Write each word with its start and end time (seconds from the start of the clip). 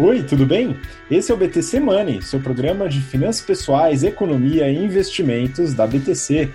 Oi, 0.00 0.22
tudo 0.22 0.46
bem? 0.46 0.76
Esse 1.10 1.32
é 1.32 1.34
o 1.34 1.36
BTC 1.36 1.80
Money, 1.80 2.22
seu 2.22 2.38
programa 2.38 2.88
de 2.88 3.00
finanças 3.00 3.44
pessoais, 3.44 4.04
economia 4.04 4.70
e 4.70 4.76
investimentos 4.76 5.74
da 5.74 5.88
BTC. 5.88 6.48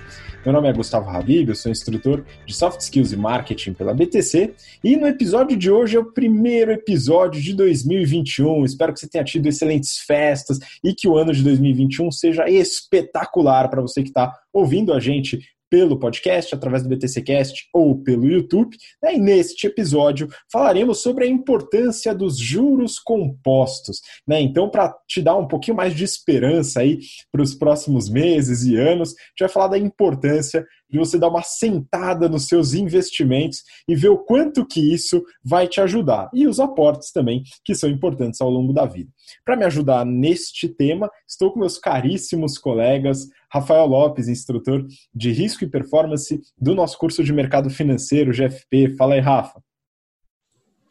Meu 0.46 0.54
nome 0.54 0.70
é 0.70 0.74
Gustavo 0.74 1.10
Habib, 1.10 1.50
eu 1.50 1.56
sou 1.56 1.70
instrutor 1.70 2.24
de 2.46 2.54
Soft 2.54 2.80
Skills 2.80 3.12
e 3.12 3.18
Marketing 3.18 3.74
pela 3.74 3.94
BTC 3.94 4.54
e 4.82 4.96
no 4.96 5.06
episódio 5.06 5.58
de 5.58 5.70
hoje 5.70 5.98
é 5.98 6.00
o 6.00 6.14
primeiro 6.14 6.72
episódio 6.72 7.42
de 7.42 7.54
2021. 7.54 8.64
Espero 8.64 8.94
que 8.94 9.02
você 9.02 9.10
tenha 9.10 9.26
tido 9.26 9.46
excelentes 9.46 9.98
festas 10.00 10.60
e 10.82 10.94
que 10.94 11.10
o 11.10 11.18
ano 11.18 11.34
de 11.34 11.44
2021 11.44 12.12
seja 12.12 12.50
espetacular 12.50 13.70
para 13.70 13.82
você 13.82 14.04
que 14.04 14.10
está 14.10 14.34
ouvindo 14.54 14.94
a 14.94 15.02
gente 15.02 15.40
pelo 15.74 15.98
podcast, 15.98 16.54
através 16.54 16.84
do 16.84 16.90
BTCcast 16.90 17.68
ou 17.74 17.98
pelo 17.98 18.28
YouTube. 18.28 18.78
Né? 19.02 19.16
E 19.16 19.20
neste 19.20 19.66
episódio 19.66 20.30
falaremos 20.52 21.02
sobre 21.02 21.26
a 21.26 21.28
importância 21.28 22.14
dos 22.14 22.38
juros 22.38 23.00
compostos. 23.00 24.00
Né? 24.28 24.40
Então, 24.40 24.70
para 24.70 24.96
te 25.08 25.20
dar 25.20 25.36
um 25.36 25.48
pouquinho 25.48 25.76
mais 25.76 25.96
de 25.96 26.04
esperança 26.04 26.82
aí 26.82 27.00
para 27.32 27.42
os 27.42 27.56
próximos 27.56 28.08
meses 28.08 28.64
e 28.66 28.78
anos, 28.78 29.16
a 29.18 29.22
gente 29.32 29.40
vai 29.40 29.50
falar 29.50 29.70
da 29.70 29.80
importância 29.80 30.64
de 30.94 31.00
você 31.00 31.18
dar 31.18 31.28
uma 31.28 31.42
sentada 31.42 32.30
nos 32.30 32.48
seus 32.48 32.76
investimentos 32.76 33.64
e 33.88 33.96
ver 33.96 34.10
o 34.10 34.20
quanto 34.20 34.64
que 34.64 34.94
isso 34.94 35.24
vai 35.44 35.68
te 35.68 35.82
ajudar. 35.82 36.30
E 36.32 36.48
os 36.48 36.60
aportes 36.60 37.12
também, 37.12 37.42
que 37.66 37.74
são 37.74 37.90
importantes 37.90 38.40
ao 38.40 38.50
longo 38.52 38.72
da 38.72 38.86
vida. 38.86 39.10
Para 39.44 39.58
me 39.58 39.66
ajudar 39.66 40.06
neste 40.06 40.70
tema, 40.70 41.10
estou 41.28 41.52
com 41.52 41.60
meus 41.60 41.80
caríssimos 41.80 42.60
colegas 42.60 43.28
Rafael 43.52 43.88
Lopes, 43.88 44.28
instrutor 44.28 44.86
de 45.14 45.32
risco 45.32 45.64
e 45.64 45.70
performance 45.70 46.40
do 46.56 46.76
nosso 46.76 46.96
curso 47.00 47.24
de 47.24 47.34
mercado 47.34 47.72
financeiro, 47.72 48.32
GFP. 48.32 48.96
Fala 48.96 49.16
aí, 49.16 49.20
Rafa. 49.20 49.60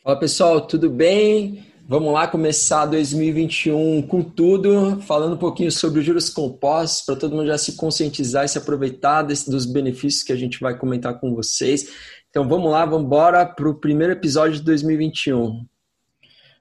Fala 0.02 0.18
pessoal, 0.18 0.66
tudo 0.66 0.90
bem? 0.90 1.71
Vamos 1.84 2.12
lá 2.12 2.28
começar 2.28 2.86
2021 2.86 4.02
com 4.02 4.22
tudo, 4.22 5.00
falando 5.02 5.34
um 5.34 5.38
pouquinho 5.38 5.70
sobre 5.70 5.98
os 5.98 6.06
juros 6.06 6.30
compostos, 6.30 7.04
para 7.04 7.16
todo 7.16 7.34
mundo 7.34 7.48
já 7.48 7.58
se 7.58 7.76
conscientizar 7.76 8.44
e 8.44 8.48
se 8.48 8.56
aproveitar 8.56 9.22
desse, 9.22 9.50
dos 9.50 9.66
benefícios 9.66 10.22
que 10.22 10.32
a 10.32 10.36
gente 10.36 10.60
vai 10.60 10.78
comentar 10.78 11.18
com 11.18 11.34
vocês. 11.34 11.88
Então 12.30 12.48
vamos 12.48 12.70
lá, 12.70 12.86
vamos 12.86 13.06
embora 13.06 13.44
para 13.44 13.68
o 13.68 13.74
primeiro 13.74 14.12
episódio 14.12 14.58
de 14.58 14.62
2021. 14.62 15.66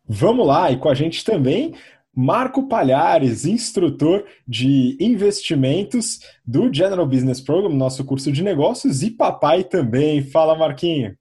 Vamos 0.07 0.45
lá, 0.45 0.71
e 0.71 0.77
com 0.77 0.89
a 0.89 0.95
gente 0.95 1.23
também 1.23 1.75
Marco 2.13 2.67
Palhares, 2.67 3.45
instrutor 3.45 4.25
de 4.45 4.97
investimentos 4.99 6.19
do 6.45 6.73
General 6.73 7.05
Business 7.05 7.39
Program, 7.39 7.69
nosso 7.69 8.03
curso 8.03 8.31
de 8.31 8.43
negócios, 8.43 9.01
e 9.03 9.11
papai 9.11 9.63
também. 9.63 10.21
Fala, 10.23 10.57
Marquinho. 10.57 11.15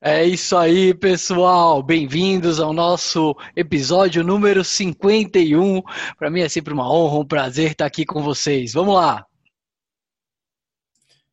É 0.00 0.24
isso 0.24 0.56
aí, 0.56 0.94
pessoal. 0.94 1.82
Bem-vindos 1.82 2.58
ao 2.58 2.72
nosso 2.72 3.36
episódio 3.54 4.24
número 4.24 4.64
51. 4.64 5.82
Para 6.18 6.30
mim 6.30 6.40
é 6.40 6.48
sempre 6.48 6.72
uma 6.72 6.90
honra, 6.90 7.18
um 7.20 7.26
prazer 7.26 7.72
estar 7.72 7.86
aqui 7.86 8.04
com 8.04 8.22
vocês. 8.22 8.72
Vamos 8.72 8.94
lá. 8.94 9.29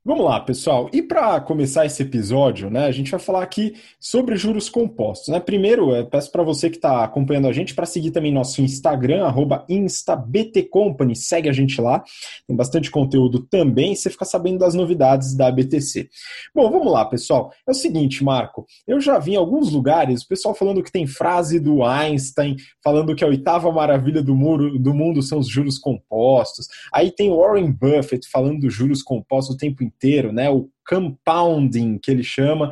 Vamos 0.07 0.23
lá, 0.23 0.39
pessoal. 0.39 0.89
E 0.93 1.01
para 1.01 1.37
começar 1.41 1.85
esse 1.85 2.01
episódio, 2.01 2.69
né, 2.69 2.85
a 2.85 2.91
gente 2.93 3.11
vai 3.11 3.19
falar 3.19 3.43
aqui 3.43 3.73
sobre 3.99 4.37
juros 4.37 4.69
compostos. 4.69 5.27
Né? 5.27 5.37
Primeiro, 5.37 5.93
eu 5.93 6.05
peço 6.05 6.31
para 6.31 6.43
você 6.43 6.69
que 6.69 6.77
está 6.77 7.03
acompanhando 7.03 7.45
a 7.45 7.51
gente 7.51 7.75
para 7.75 7.85
seguir 7.85 8.11
também 8.11 8.31
nosso 8.31 8.61
Instagram, 8.61 9.25
instabtcompany, 9.67 11.13
segue 11.13 11.49
a 11.49 11.51
gente 11.51 11.81
lá. 11.81 12.01
Tem 12.47 12.55
bastante 12.55 12.89
conteúdo 12.89 13.41
também, 13.49 13.95
você 13.95 14.09
fica 14.09 14.23
sabendo 14.23 14.59
das 14.59 14.73
novidades 14.73 15.35
da 15.35 15.51
BTC. 15.51 16.07
Bom, 16.55 16.71
vamos 16.71 16.89
lá, 16.89 17.03
pessoal. 17.03 17.51
É 17.67 17.71
o 17.71 17.75
seguinte, 17.75 18.23
Marco, 18.23 18.65
eu 18.87 19.01
já 19.01 19.19
vi 19.19 19.33
em 19.33 19.35
alguns 19.35 19.73
lugares 19.73 20.21
o 20.21 20.27
pessoal 20.29 20.55
falando 20.55 20.81
que 20.81 20.91
tem 20.91 21.05
frase 21.05 21.59
do 21.59 21.83
Einstein, 21.83 22.55
falando 22.81 23.13
que 23.13 23.25
a 23.25 23.27
oitava 23.27 23.69
maravilha 23.73 24.23
do, 24.23 24.33
muro, 24.33 24.79
do 24.79 24.93
mundo 24.93 25.21
são 25.21 25.39
os 25.39 25.49
juros 25.49 25.77
compostos. 25.77 26.65
Aí 26.93 27.11
tem 27.11 27.29
Warren 27.29 27.73
Buffett 27.73 28.25
falando 28.31 28.61
dos 28.61 28.73
juros 28.73 29.03
compostos 29.03 29.53
o 29.53 29.57
tempo 29.57 29.83
inteiro 29.83 29.96
inteiro, 29.97 30.31
né? 30.31 30.49
O 30.49 30.69
compounding 30.87 31.97
que 31.97 32.11
ele 32.11 32.23
chama. 32.23 32.69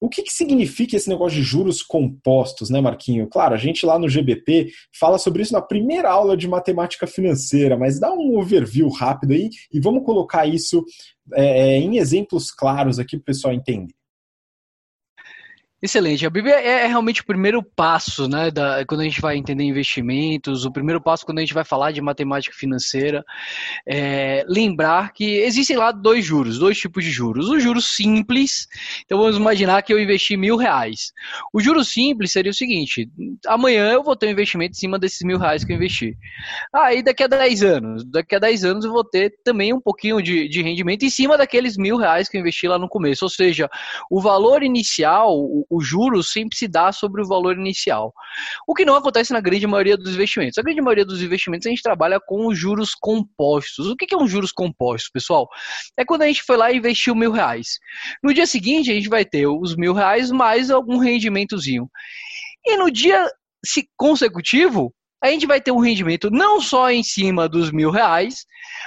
O 0.00 0.08
que, 0.08 0.22
que, 0.22 0.32
significa 0.32 0.96
esse 0.96 1.08
negócio 1.08 1.36
de 1.36 1.42
juros 1.42 1.82
compostos, 1.82 2.70
né, 2.70 2.80
Marquinho? 2.80 3.26
Claro, 3.26 3.54
a 3.54 3.58
gente 3.58 3.84
lá 3.84 3.98
no 3.98 4.08
GBP 4.08 4.70
fala 4.98 5.18
sobre 5.18 5.42
isso 5.42 5.52
na 5.52 5.60
primeira 5.60 6.08
aula 6.08 6.36
de 6.36 6.46
matemática 6.46 7.04
financeira, 7.04 7.76
mas 7.76 7.98
dá 7.98 8.12
um 8.12 8.38
overview 8.38 8.88
rápido 8.90 9.32
aí 9.32 9.50
e 9.72 9.80
vamos 9.80 10.04
colocar 10.04 10.46
isso 10.46 10.84
é, 11.34 11.78
em 11.78 11.98
exemplos 11.98 12.52
claros 12.52 13.00
aqui 13.00 13.16
para 13.16 13.22
o 13.22 13.24
pessoal 13.24 13.52
entender. 13.52 13.97
Excelente. 15.80 16.26
A 16.26 16.30
Bíblia 16.30 16.56
é, 16.56 16.84
é 16.84 16.86
realmente 16.88 17.20
o 17.20 17.24
primeiro 17.24 17.62
passo, 17.62 18.28
né, 18.28 18.50
da, 18.50 18.84
quando 18.84 19.02
a 19.02 19.04
gente 19.04 19.20
vai 19.20 19.36
entender 19.36 19.62
investimentos, 19.62 20.64
o 20.64 20.72
primeiro 20.72 21.00
passo 21.00 21.24
quando 21.24 21.38
a 21.38 21.40
gente 21.40 21.54
vai 21.54 21.62
falar 21.62 21.92
de 21.92 22.00
matemática 22.00 22.56
financeira. 22.56 23.24
É, 23.86 24.44
lembrar 24.48 25.12
que 25.12 25.36
existem 25.38 25.76
lá 25.76 25.92
dois 25.92 26.24
juros, 26.24 26.58
dois 26.58 26.76
tipos 26.76 27.04
de 27.04 27.12
juros. 27.12 27.48
O 27.48 27.60
juros 27.60 27.94
simples, 27.94 28.66
então 29.04 29.18
vamos 29.18 29.36
imaginar 29.36 29.82
que 29.82 29.92
eu 29.92 30.00
investi 30.00 30.36
mil 30.36 30.56
reais. 30.56 31.12
O 31.52 31.60
juro 31.60 31.84
simples 31.84 32.32
seria 32.32 32.50
o 32.50 32.54
seguinte: 32.54 33.08
amanhã 33.46 33.92
eu 33.92 34.02
vou 34.02 34.16
ter 34.16 34.26
um 34.26 34.30
investimento 34.30 34.72
em 34.72 34.80
cima 34.80 34.98
desses 34.98 35.22
mil 35.22 35.38
reais 35.38 35.64
que 35.64 35.72
eu 35.72 35.76
investi. 35.76 36.16
Aí 36.74 36.98
ah, 36.98 37.02
daqui 37.02 37.22
a 37.22 37.28
10 37.28 37.62
anos, 37.62 38.04
daqui 38.04 38.34
a 38.34 38.40
10 38.40 38.64
anos 38.64 38.84
eu 38.84 38.90
vou 38.90 39.04
ter 39.04 39.32
também 39.44 39.72
um 39.72 39.80
pouquinho 39.80 40.20
de, 40.20 40.48
de 40.48 40.60
rendimento 40.60 41.04
em 41.04 41.10
cima 41.10 41.38
daqueles 41.38 41.76
mil 41.76 41.96
reais 41.96 42.28
que 42.28 42.36
eu 42.36 42.40
investi 42.40 42.66
lá 42.66 42.80
no 42.80 42.88
começo. 42.88 43.24
Ou 43.24 43.28
seja, 43.30 43.70
o 44.10 44.20
valor 44.20 44.64
inicial, 44.64 45.36
o 45.70 45.80
juros 45.80 46.32
sempre 46.32 46.56
se 46.56 46.66
dá 46.66 46.92
sobre 46.92 47.22
o 47.22 47.26
valor 47.26 47.56
inicial. 47.56 48.12
O 48.66 48.74
que 48.74 48.84
não 48.84 48.94
acontece 48.94 49.32
na 49.32 49.40
grande 49.40 49.66
maioria 49.66 49.96
dos 49.96 50.14
investimentos. 50.14 50.58
A 50.58 50.62
grande 50.62 50.80
maioria 50.80 51.04
dos 51.04 51.22
investimentos 51.22 51.66
a 51.66 51.70
gente 51.70 51.82
trabalha 51.82 52.18
com 52.20 52.46
os 52.46 52.58
juros 52.58 52.94
compostos. 52.94 53.86
O 53.86 53.96
que 53.96 54.14
é 54.14 54.18
um 54.18 54.26
juros 54.26 54.52
compostos, 54.52 55.10
pessoal? 55.10 55.48
É 55.96 56.04
quando 56.04 56.22
a 56.22 56.26
gente 56.26 56.42
foi 56.42 56.56
lá 56.56 56.70
e 56.70 56.76
investiu 56.76 57.14
mil 57.14 57.32
reais. 57.32 57.78
No 58.22 58.32
dia 58.32 58.46
seguinte, 58.46 58.90
a 58.90 58.94
gente 58.94 59.08
vai 59.08 59.24
ter 59.24 59.46
os 59.46 59.76
mil 59.76 59.92
reais 59.92 60.30
mais 60.30 60.70
algum 60.70 60.98
rendimentozinho. 60.98 61.88
E 62.64 62.76
no 62.76 62.90
dia 62.90 63.28
consecutivo, 63.96 64.94
a 65.22 65.28
gente 65.28 65.46
vai 65.46 65.60
ter 65.60 65.72
um 65.72 65.80
rendimento 65.80 66.30
não 66.30 66.60
só 66.60 66.90
em 66.90 67.02
cima 67.02 67.48
dos 67.48 67.72
mil 67.72 67.90
reais, 67.90 68.46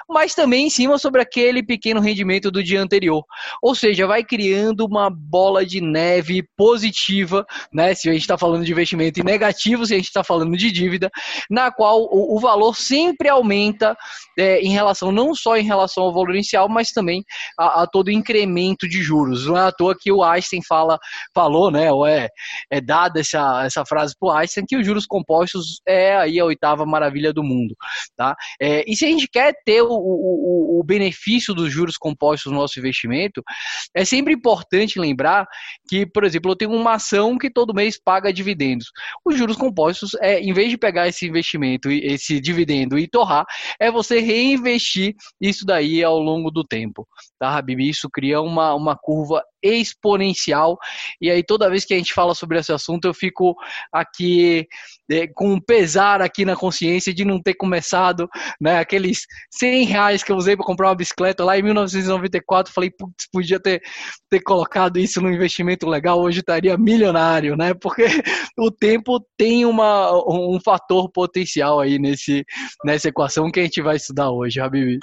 mas 0.10 0.34
também 0.34 0.68
em 0.68 0.70
cima 0.70 0.98
sobre 0.98 1.22
aquele 1.22 1.64
pequeno 1.64 2.00
rendimento 2.00 2.50
do 2.50 2.64
dia 2.64 2.82
anterior. 2.82 3.24
Ou 3.62 3.76
seja, 3.76 4.08
vai 4.08 4.24
criando 4.24 4.86
uma 4.86 5.10
bola 5.10 5.66
de 5.66 5.82
neve 5.82 6.44
positiva, 6.56 7.46
né? 7.74 7.94
Se 7.94 8.10
a 8.10 8.14
gente 8.14 8.22
está 8.22 8.38
falando 8.38 8.64
de 8.64 8.72
investimento 8.72 9.20
e 9.20 9.24
negativo, 9.24 9.86
se 9.86 9.94
a 9.94 9.98
gente 9.98 10.08
está 10.08 10.24
falando 10.24 10.56
de 10.56 10.72
dívida, 10.72 11.10
na 11.50 11.72
qual 11.72 12.02
o, 12.04 12.36
o 12.36 12.40
valor 12.40 12.76
sempre 12.76 13.30
aumenta 13.30 13.96
é, 14.38 14.60
em 14.62 14.72
relação, 14.72 15.12
não 15.12 15.36
só 15.36 15.58
em 15.58 15.64
relação 15.64 16.04
ao 16.04 16.14
valor 16.14 16.32
inicial, 16.32 16.70
mas 16.70 16.90
também 16.90 17.24
a, 17.58 17.84
a 17.84 17.88
todo 17.88 18.08
o 18.08 18.12
incremento 18.12 18.88
de 18.88 19.02
juros. 19.02 19.48
Não 19.48 19.58
é 19.58 19.68
à 19.68 19.72
toa 19.72 19.96
que 20.00 20.12
o 20.12 20.24
Einstein 20.24 20.62
fala, 20.68 20.98
falou, 21.34 21.70
né? 21.72 21.92
Ou 21.92 22.06
é, 22.06 22.30
é 22.70 22.80
dada 22.80 23.20
essa, 23.20 23.64
essa 23.66 23.86
frase 23.86 24.16
para 24.20 24.28
o 24.28 24.32
Einstein 24.32 24.66
que 24.68 24.78
os 24.78 24.86
juros 24.86 25.06
compostos 25.06 25.82
é 25.88 26.21
aí 26.22 26.40
a 26.40 26.46
oitava 26.46 26.86
maravilha 26.86 27.34
do 27.34 27.44
mundo, 27.44 27.76
tá? 28.16 28.36
É, 28.60 28.84
e 28.88 28.96
se 28.96 29.06
a 29.06 29.08
gente 29.08 29.28
quer 29.28 29.54
ter 29.66 29.82
o, 29.82 29.90
o, 29.90 30.80
o 30.80 30.84
benefício 30.84 31.54
dos 31.54 31.72
juros 31.72 31.98
compostos 31.98 32.52
no 32.52 32.58
nosso 32.58 32.80
investimento, 32.80 33.44
é 33.96 34.06
sempre 34.06 34.34
importante 34.34 35.00
lembrar 35.00 35.48
que, 35.88 36.06
por 36.06 36.24
exemplo, 36.24 36.52
eu 36.52 36.56
tenho 36.56 36.72
uma 36.72 36.94
ação 36.94 37.38
que 37.38 37.50
todo 37.50 37.74
mês 37.74 38.00
paga 38.04 38.32
dividendos. 38.34 38.88
Os 39.26 39.38
juros 39.38 39.58
compostos, 39.58 40.12
é, 40.22 40.40
em 40.40 40.54
vez 40.54 40.70
de 40.70 40.78
pegar 40.78 41.08
esse 41.08 41.28
investimento, 41.28 41.90
esse 41.90 42.40
dividendo 42.40 42.98
e 42.98 43.08
torrar, 43.08 43.46
é 43.80 43.92
você 43.92 44.20
reinvestir 44.20 45.16
isso 45.40 45.66
daí 45.66 46.04
ao 46.04 46.20
longo 46.20 46.52
do 46.52 46.64
tempo, 46.64 47.08
tá, 47.40 47.58
Habib? 47.58 47.82
Isso 47.82 48.10
cria 48.10 48.42
uma, 48.42 48.74
uma 48.74 48.96
curva 48.96 49.44
exponencial. 49.62 50.78
E 51.20 51.30
aí, 51.30 51.44
toda 51.44 51.70
vez 51.70 51.86
que 51.86 51.94
a 51.94 51.98
gente 51.98 52.14
fala 52.14 52.34
sobre 52.34 52.60
esse 52.60 52.72
assunto, 52.72 53.06
eu 53.06 53.14
fico 53.14 53.56
aqui 53.92 54.68
é, 55.10 55.28
com 55.28 55.54
um 55.54 55.60
pesar 55.60 56.22
aqui 56.22 56.46
na 56.46 56.56
consciência 56.56 57.14
de 57.14 57.26
não 57.26 57.42
ter 57.42 57.54
começado, 57.54 58.30
né? 58.60 58.80
Aqueles 58.80 59.26
100 59.52 59.86
reais 59.86 60.24
que 60.24 60.32
eu 60.32 60.38
usei 60.38 60.56
para 60.56 60.66
comprar 60.66 60.88
uma 60.88 60.96
bicicleta 60.96 61.44
lá 61.44 61.58
em 61.58 61.64
1994. 61.64 62.74
Falei, 62.74 62.90
putz, 62.90 63.28
podia 63.32 63.60
ter, 63.60 63.82
ter 64.30 64.40
colocado 64.42 64.98
isso 64.98 65.22
no 65.22 65.32
investimento 65.32 65.88
legal, 65.88 66.20
hoje 66.20 66.40
estaria 66.40 66.78
milionário, 66.78 67.56
né? 67.56 67.74
Porque 67.74 68.06
o 68.58 68.72
tempo 68.72 69.20
tem 69.38 69.66
uma, 69.66 70.12
um 70.28 70.60
fator 70.64 71.10
potencial 71.12 71.80
aí 71.80 72.00
nesse, 72.00 72.46
nessa 72.86 73.10
equação 73.10 73.52
que 73.52 73.60
a 73.60 73.64
gente 73.64 73.82
vai 73.82 73.98
estudar 73.98 74.32
hoje, 74.32 74.60
Habib. 74.60 75.00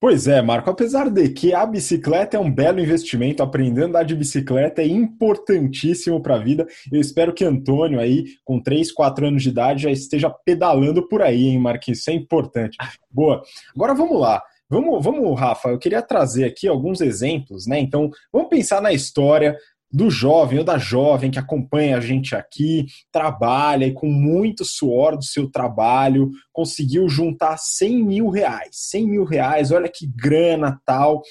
Pois 0.00 0.28
é, 0.28 0.40
Marco, 0.40 0.70
apesar 0.70 1.10
de 1.10 1.28
que 1.30 1.52
a 1.52 1.66
bicicleta 1.66 2.36
é 2.36 2.40
um 2.40 2.52
belo 2.52 2.78
investimento, 2.78 3.42
aprender 3.42 3.82
a 3.82 3.86
andar 3.86 4.04
de 4.04 4.14
bicicleta 4.14 4.80
é 4.80 4.86
importantíssimo 4.86 6.22
para 6.22 6.36
a 6.36 6.38
vida. 6.38 6.68
Eu 6.92 7.00
espero 7.00 7.34
que 7.34 7.44
Antônio 7.44 7.98
aí, 7.98 8.26
com 8.44 8.62
3, 8.62 8.92
4 8.92 9.26
anos 9.26 9.42
de 9.42 9.48
idade, 9.48 9.82
já 9.82 9.90
esteja 9.90 10.30
pedalando 10.30 11.08
por 11.08 11.20
aí, 11.20 11.48
hein, 11.48 11.58
Marquinhos? 11.58 11.98
Isso 11.98 12.10
é 12.10 12.12
importante. 12.12 12.76
Boa. 13.10 13.42
Agora 13.74 13.92
vamos 13.92 14.20
lá. 14.20 14.40
Vamos, 14.70 15.02
vamos, 15.02 15.40
Rafa, 15.40 15.70
eu 15.70 15.78
queria 15.78 16.02
trazer 16.02 16.44
aqui 16.44 16.68
alguns 16.68 17.00
exemplos, 17.00 17.66
né? 17.66 17.80
Então, 17.80 18.10
vamos 18.30 18.50
pensar 18.50 18.80
na 18.80 18.92
história 18.92 19.56
do 19.90 20.10
jovem 20.10 20.58
ou 20.58 20.64
da 20.64 20.76
jovem 20.76 21.30
que 21.30 21.38
acompanha 21.38 21.96
a 21.96 22.00
gente 22.00 22.34
aqui, 22.34 22.86
trabalha 23.10 23.86
e 23.86 23.92
com 23.92 24.06
muito 24.06 24.64
suor 24.64 25.16
do 25.16 25.24
seu 25.24 25.50
trabalho 25.50 26.30
conseguiu 26.52 27.08
juntar 27.08 27.56
100 27.56 28.04
mil 28.04 28.28
reais. 28.28 28.68
100 28.72 29.06
mil 29.06 29.24
reais, 29.24 29.70
olha 29.70 29.88
que 29.88 30.06
grana 30.06 30.80
tal. 30.84 31.22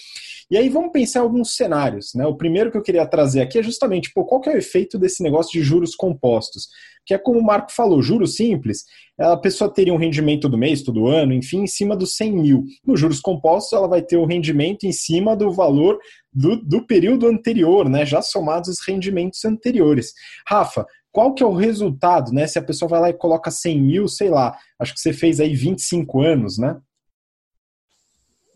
E 0.49 0.57
aí 0.57 0.69
vamos 0.69 0.91
pensar 0.91 1.19
em 1.19 1.23
alguns 1.23 1.55
cenários. 1.55 2.13
Né? 2.15 2.25
O 2.25 2.35
primeiro 2.35 2.71
que 2.71 2.77
eu 2.77 2.83
queria 2.83 3.05
trazer 3.05 3.41
aqui 3.41 3.59
é 3.59 3.63
justamente 3.63 4.11
pô, 4.13 4.25
qual 4.25 4.41
que 4.41 4.49
é 4.49 4.53
o 4.53 4.57
efeito 4.57 4.97
desse 4.97 5.21
negócio 5.21 5.51
de 5.51 5.63
juros 5.63 5.95
compostos 5.95 6.67
que 7.07 7.13
é 7.13 7.17
como 7.17 7.39
o 7.39 7.43
Marco 7.43 7.71
falou, 7.71 8.01
juros 8.01 8.35
simples, 8.35 8.83
a 9.17 9.37
pessoa 9.37 9.73
teria 9.73 9.93
um 9.93 9.97
rendimento 9.97 10.41
todo 10.41 10.57
mês, 10.57 10.83
todo 10.83 11.07
ano, 11.07 11.33
enfim, 11.33 11.61
em 11.61 11.67
cima 11.67 11.95
dos 11.95 12.15
100 12.17 12.33
mil. 12.33 12.65
Nos 12.85 12.99
juros 12.99 13.21
compostos, 13.21 13.71
ela 13.71 13.87
vai 13.87 14.01
ter 14.01 14.17
o 14.17 14.23
um 14.23 14.27
rendimento 14.27 14.83
em 14.83 14.91
cima 14.91 15.33
do 15.33 15.49
valor 15.49 15.97
do, 16.33 16.57
do 16.57 16.85
período 16.85 17.25
anterior, 17.25 17.89
né, 17.89 18.05
já 18.05 18.21
somados 18.21 18.69
os 18.69 18.85
rendimentos 18.85 19.43
anteriores. 19.45 20.13
Rafa, 20.45 20.85
qual 21.09 21.33
que 21.33 21.41
é 21.41 21.45
o 21.45 21.53
resultado, 21.53 22.33
né, 22.33 22.45
se 22.45 22.59
a 22.59 22.63
pessoa 22.63 22.89
vai 22.89 22.99
lá 22.99 23.09
e 23.09 23.13
coloca 23.13 23.49
100 23.49 23.81
mil, 23.81 24.07
sei 24.09 24.29
lá, 24.29 24.55
acho 24.77 24.93
que 24.93 24.99
você 24.99 25.13
fez 25.13 25.39
aí 25.39 25.55
25 25.55 26.21
anos, 26.21 26.57
né? 26.57 26.77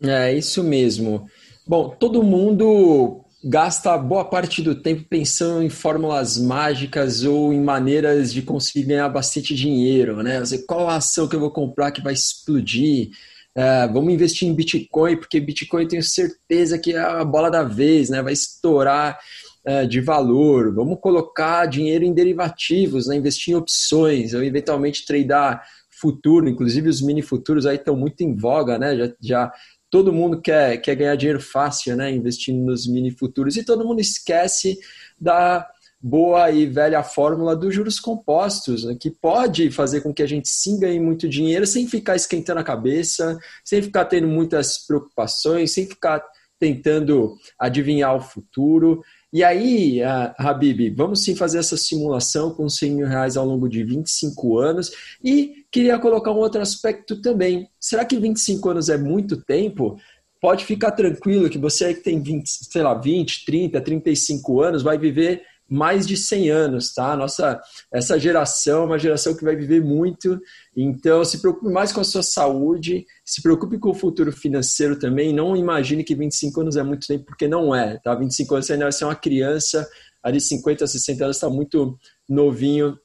É, 0.04 0.32
isso 0.32 0.62
mesmo. 0.62 1.26
Bom, 1.66 1.88
todo 1.88 2.22
mundo 2.22 3.24
gasta 3.44 3.96
boa 3.98 4.24
parte 4.24 4.62
do 4.62 4.74
tempo 4.74 5.04
pensando 5.08 5.62
em 5.62 5.68
fórmulas 5.68 6.38
mágicas 6.38 7.24
ou 7.24 7.52
em 7.52 7.60
maneiras 7.60 8.32
de 8.32 8.42
conseguir 8.42 8.86
ganhar 8.86 9.08
bastante 9.08 9.54
dinheiro, 9.54 10.22
né? 10.22 10.42
qual 10.66 10.88
a 10.88 10.96
ação 10.96 11.28
que 11.28 11.34
eu 11.34 11.40
vou 11.40 11.50
comprar 11.50 11.90
que 11.90 12.02
vai 12.02 12.12
explodir? 12.12 13.10
É, 13.54 13.86
vamos 13.88 14.14
investir 14.14 14.48
em 14.48 14.54
Bitcoin, 14.54 15.16
porque 15.16 15.38
Bitcoin 15.38 15.86
tenho 15.86 16.02
certeza 16.02 16.78
que 16.78 16.92
é 16.92 16.98
a 16.98 17.24
bola 17.24 17.50
da 17.50 17.62
vez, 17.62 18.08
né? 18.08 18.22
Vai 18.22 18.32
estourar 18.32 19.18
é, 19.64 19.84
de 19.84 20.00
valor. 20.00 20.74
Vamos 20.74 20.98
colocar 21.00 21.66
dinheiro 21.66 22.02
em 22.02 22.14
derivativos, 22.14 23.06
né? 23.06 23.16
investir 23.16 23.52
em 23.52 23.56
opções, 23.56 24.32
ou 24.32 24.42
eventualmente 24.42 25.04
tradear 25.04 25.62
futuro, 26.00 26.48
inclusive 26.48 26.88
os 26.88 27.02
mini 27.02 27.22
futuros 27.22 27.66
aí 27.66 27.76
estão 27.76 27.94
muito 27.94 28.22
em 28.22 28.34
voga, 28.34 28.78
né? 28.78 28.96
Já, 28.96 29.12
já 29.20 29.52
todo 29.92 30.10
mundo 30.10 30.40
quer, 30.40 30.78
quer 30.78 30.94
ganhar 30.94 31.14
dinheiro 31.16 31.38
fácil, 31.38 31.94
né? 31.94 32.10
Investindo 32.10 32.64
nos 32.64 32.88
mini 32.88 33.10
futuros. 33.10 33.58
E 33.58 33.62
todo 33.62 33.86
mundo 33.86 34.00
esquece 34.00 34.78
da 35.20 35.68
boa 36.00 36.50
e 36.50 36.64
velha 36.64 37.02
fórmula 37.04 37.54
dos 37.54 37.74
juros 37.74 38.00
compostos, 38.00 38.84
né? 38.84 38.96
que 38.98 39.10
pode 39.10 39.70
fazer 39.70 40.00
com 40.00 40.12
que 40.12 40.22
a 40.22 40.26
gente 40.26 40.48
sim 40.48 40.80
ganhe 40.80 40.98
muito 40.98 41.28
dinheiro 41.28 41.64
sem 41.64 41.86
ficar 41.86 42.16
esquentando 42.16 42.58
a 42.58 42.64
cabeça, 42.64 43.38
sem 43.62 43.82
ficar 43.82 44.06
tendo 44.06 44.26
muitas 44.26 44.78
preocupações, 44.78 45.70
sem 45.70 45.86
ficar 45.86 46.24
tentando 46.62 47.36
adivinhar 47.58 48.14
o 48.14 48.20
futuro. 48.20 49.02
E 49.32 49.42
aí, 49.42 50.00
uh, 50.00 50.32
Habib, 50.38 50.94
vamos 50.94 51.24
sim 51.24 51.34
fazer 51.34 51.58
essa 51.58 51.76
simulação 51.76 52.54
com 52.54 52.68
100 52.68 52.92
mil 52.92 53.06
reais 53.08 53.36
ao 53.36 53.44
longo 53.44 53.68
de 53.68 53.82
25 53.82 54.60
anos 54.60 54.92
e 55.24 55.64
queria 55.72 55.98
colocar 55.98 56.30
um 56.30 56.36
outro 56.36 56.60
aspecto 56.60 57.20
também. 57.20 57.68
Será 57.80 58.04
que 58.04 58.16
25 58.16 58.70
anos 58.70 58.88
é 58.88 58.96
muito 58.96 59.42
tempo? 59.42 59.96
Pode 60.40 60.64
ficar 60.64 60.92
tranquilo 60.92 61.50
que 61.50 61.58
você 61.58 61.92
que 61.94 62.04
tem 62.04 62.22
20, 62.22 62.46
sei 62.46 62.82
lá, 62.82 62.94
20, 62.94 63.44
30, 63.44 63.80
35 63.80 64.60
anos 64.60 64.82
vai 64.84 64.96
viver 64.96 65.42
mais 65.72 66.06
de 66.06 66.18
100 66.18 66.50
anos, 66.50 66.92
tá? 66.92 67.16
Nossa, 67.16 67.58
essa 67.90 68.18
geração 68.18 68.82
é 68.82 68.86
uma 68.86 68.98
geração 68.98 69.34
que 69.34 69.42
vai 69.42 69.56
viver 69.56 69.82
muito, 69.82 70.38
então 70.76 71.24
se 71.24 71.40
preocupe 71.40 71.72
mais 71.72 71.90
com 71.92 72.00
a 72.02 72.04
sua 72.04 72.22
saúde, 72.22 73.06
se 73.24 73.40
preocupe 73.40 73.78
com 73.78 73.88
o 73.88 73.94
futuro 73.94 74.30
financeiro 74.30 74.98
também, 74.98 75.32
não 75.32 75.56
imagine 75.56 76.04
que 76.04 76.14
25 76.14 76.60
anos 76.60 76.76
é 76.76 76.82
muito 76.82 77.06
tempo, 77.06 77.24
porque 77.24 77.48
não 77.48 77.74
é, 77.74 77.98
tá? 77.98 78.14
25 78.14 78.54
anos 78.54 78.66
você 78.66 78.74
ainda 78.74 78.84
vai 78.84 78.92
ser 78.92 79.06
uma 79.06 79.14
criança, 79.14 79.88
ali 80.22 80.42
50, 80.42 80.86
60 80.86 81.24
anos 81.24 81.36
está 81.38 81.48
muito 81.48 81.98
novinho 82.28 82.98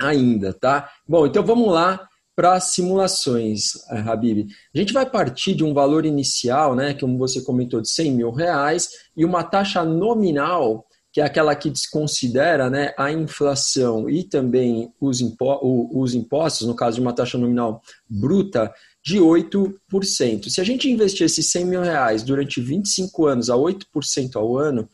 ainda, 0.00 0.54
tá? 0.54 0.88
Bom, 1.06 1.26
então 1.26 1.44
vamos 1.44 1.70
lá 1.70 2.08
para 2.34 2.58
simulações, 2.58 3.72
eh, 3.90 3.98
Habib. 3.98 4.46
A 4.74 4.78
gente 4.78 4.94
vai 4.94 5.04
partir 5.04 5.54
de 5.54 5.62
um 5.64 5.74
valor 5.74 6.06
inicial, 6.06 6.74
né, 6.74 6.94
como 6.94 7.18
você 7.18 7.42
comentou, 7.42 7.82
de 7.82 7.90
100 7.90 8.12
mil 8.12 8.30
reais, 8.30 8.88
e 9.14 9.26
uma 9.26 9.42
taxa 9.42 9.84
nominal, 9.84 10.86
que 11.18 11.20
é 11.20 11.24
aquela 11.24 11.56
que 11.56 11.68
desconsidera 11.68 12.70
né, 12.70 12.94
a 12.96 13.10
inflação 13.10 14.08
e 14.08 14.22
também 14.22 14.94
os, 15.00 15.20
impo 15.20 15.58
os 15.92 16.14
impostos, 16.14 16.64
no 16.64 16.76
caso 16.76 16.94
de 16.94 17.00
uma 17.00 17.12
taxa 17.12 17.36
nominal 17.36 17.82
bruta, 18.08 18.72
de 19.04 19.18
8%. 19.18 20.48
Se 20.48 20.60
a 20.60 20.64
gente 20.64 20.88
investir 20.88 21.26
esses 21.26 21.50
100 21.50 21.64
mil 21.64 21.82
reais 21.82 22.22
durante 22.22 22.60
25 22.60 23.26
anos 23.26 23.50
a 23.50 23.56
8% 23.56 24.36
ao 24.36 24.56
ano, 24.56 24.88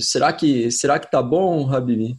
Será 0.00 0.32
que 0.32 0.70
será 0.70 0.98
que 0.98 1.10
tá 1.10 1.22
bom, 1.22 1.72
Habib? 1.72 2.16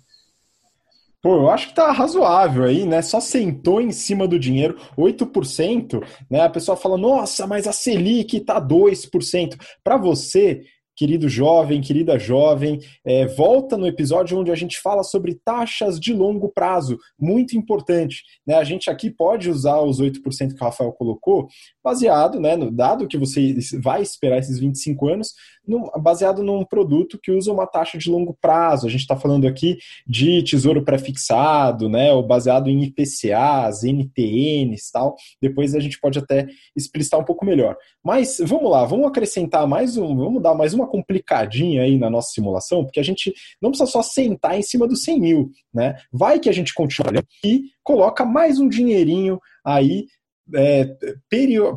Pô, 1.21 1.35
eu 1.35 1.49
acho 1.51 1.67
que 1.67 1.75
tá 1.75 1.91
razoável 1.91 2.63
aí, 2.63 2.83
né? 2.83 3.01
Só 3.03 3.19
sentou 3.19 3.79
em 3.79 3.91
cima 3.91 4.27
do 4.27 4.39
dinheiro, 4.39 4.75
8%, 4.97 6.03
né? 6.27 6.41
A 6.41 6.49
pessoa 6.49 6.75
fala, 6.75 6.97
nossa, 6.97 7.45
mas 7.45 7.67
a 7.67 7.71
Selic 7.71 8.39
tá 8.39 8.59
2%. 8.59 9.55
Para 9.83 9.97
você, 9.97 10.63
querido 10.95 11.29
jovem, 11.29 11.79
querida 11.79 12.17
jovem, 12.17 12.79
é, 13.05 13.25
volta 13.27 13.77
no 13.77 13.87
episódio 13.87 14.39
onde 14.39 14.51
a 14.51 14.55
gente 14.55 14.79
fala 14.79 15.03
sobre 15.03 15.39
taxas 15.45 15.99
de 15.99 16.13
longo 16.13 16.49
prazo, 16.49 16.97
muito 17.19 17.57
importante. 17.57 18.23
Né? 18.45 18.55
A 18.55 18.63
gente 18.63 18.89
aqui 18.89 19.09
pode 19.09 19.49
usar 19.49 19.79
os 19.81 20.01
8% 20.01 20.55
que 20.55 20.61
o 20.61 20.65
Rafael 20.65 20.91
colocou, 20.91 21.47
baseado, 21.83 22.39
né, 22.39 22.55
no, 22.55 22.71
dado 22.71 23.07
que 23.07 23.17
você 23.17 23.55
vai 23.81 24.01
esperar 24.01 24.37
esses 24.37 24.59
25 24.59 25.07
anos, 25.07 25.33
no, 25.67 25.91
baseado 26.01 26.43
num 26.43 26.63
produto 26.63 27.19
que 27.21 27.31
usa 27.31 27.51
uma 27.51 27.67
taxa 27.67 27.97
de 27.97 28.09
longo 28.09 28.35
prazo. 28.39 28.87
A 28.87 28.89
gente 28.89 29.01
está 29.01 29.15
falando 29.15 29.47
aqui 29.47 29.77
de 30.07 30.43
tesouro 30.43 30.83
pré-fixado, 30.83 31.89
né, 31.89 32.11
ou 32.11 32.25
baseado 32.25 32.69
em 32.69 32.83
IPCAs, 32.83 33.83
NTNs 33.83 34.91
tal. 34.91 35.15
Depois 35.41 35.75
a 35.75 35.79
gente 35.79 35.99
pode 35.99 36.19
até 36.19 36.47
explicitar 36.75 37.19
um 37.19 37.25
pouco 37.25 37.45
melhor. 37.45 37.75
Mas 38.03 38.37
vamos 38.43 38.69
lá, 38.69 38.85
vamos 38.85 39.07
acrescentar 39.07 39.67
mais 39.67 39.97
um, 39.97 40.15
vamos 40.15 40.41
dar 40.41 40.53
mais 40.53 40.73
uma 40.73 40.87
complicadinha 40.87 41.83
aí 41.83 41.97
na 41.97 42.09
nossa 42.09 42.31
simulação, 42.31 42.83
porque 42.83 42.99
a 42.99 43.03
gente 43.03 43.33
não 43.61 43.71
precisa 43.71 43.89
só 43.89 44.01
sentar 44.01 44.57
em 44.57 44.63
cima 44.63 44.87
dos 44.87 45.03
100 45.03 45.19
mil, 45.19 45.51
né? 45.73 45.95
Vai 46.11 46.39
que 46.39 46.49
a 46.49 46.53
gente 46.53 46.73
continua 46.73 47.23
e 47.43 47.65
coloca 47.83 48.25
mais 48.25 48.59
um 48.59 48.67
dinheirinho 48.67 49.39
aí 49.63 50.05
é, 50.53 50.95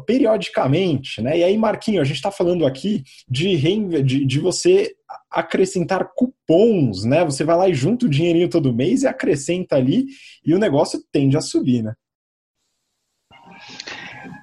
periodicamente, 0.06 1.20
né? 1.22 1.38
E 1.38 1.44
aí, 1.44 1.56
Marquinho, 1.56 2.00
a 2.00 2.04
gente 2.04 2.16
está 2.16 2.30
falando 2.30 2.66
aqui 2.66 3.02
de, 3.28 3.56
de, 4.02 4.24
de, 4.24 4.40
você 4.40 4.94
acrescentar 5.30 6.10
cupons, 6.14 7.04
né? 7.04 7.24
Você 7.24 7.44
vai 7.44 7.56
lá 7.56 7.68
e 7.68 7.74
junta 7.74 8.06
o 8.06 8.08
dinheirinho 8.08 8.48
todo 8.48 8.74
mês 8.74 9.02
e 9.02 9.06
acrescenta 9.06 9.76
ali, 9.76 10.06
e 10.44 10.54
o 10.54 10.58
negócio 10.58 11.00
tende 11.12 11.36
a 11.36 11.40
subir, 11.40 11.82
né? 11.82 11.94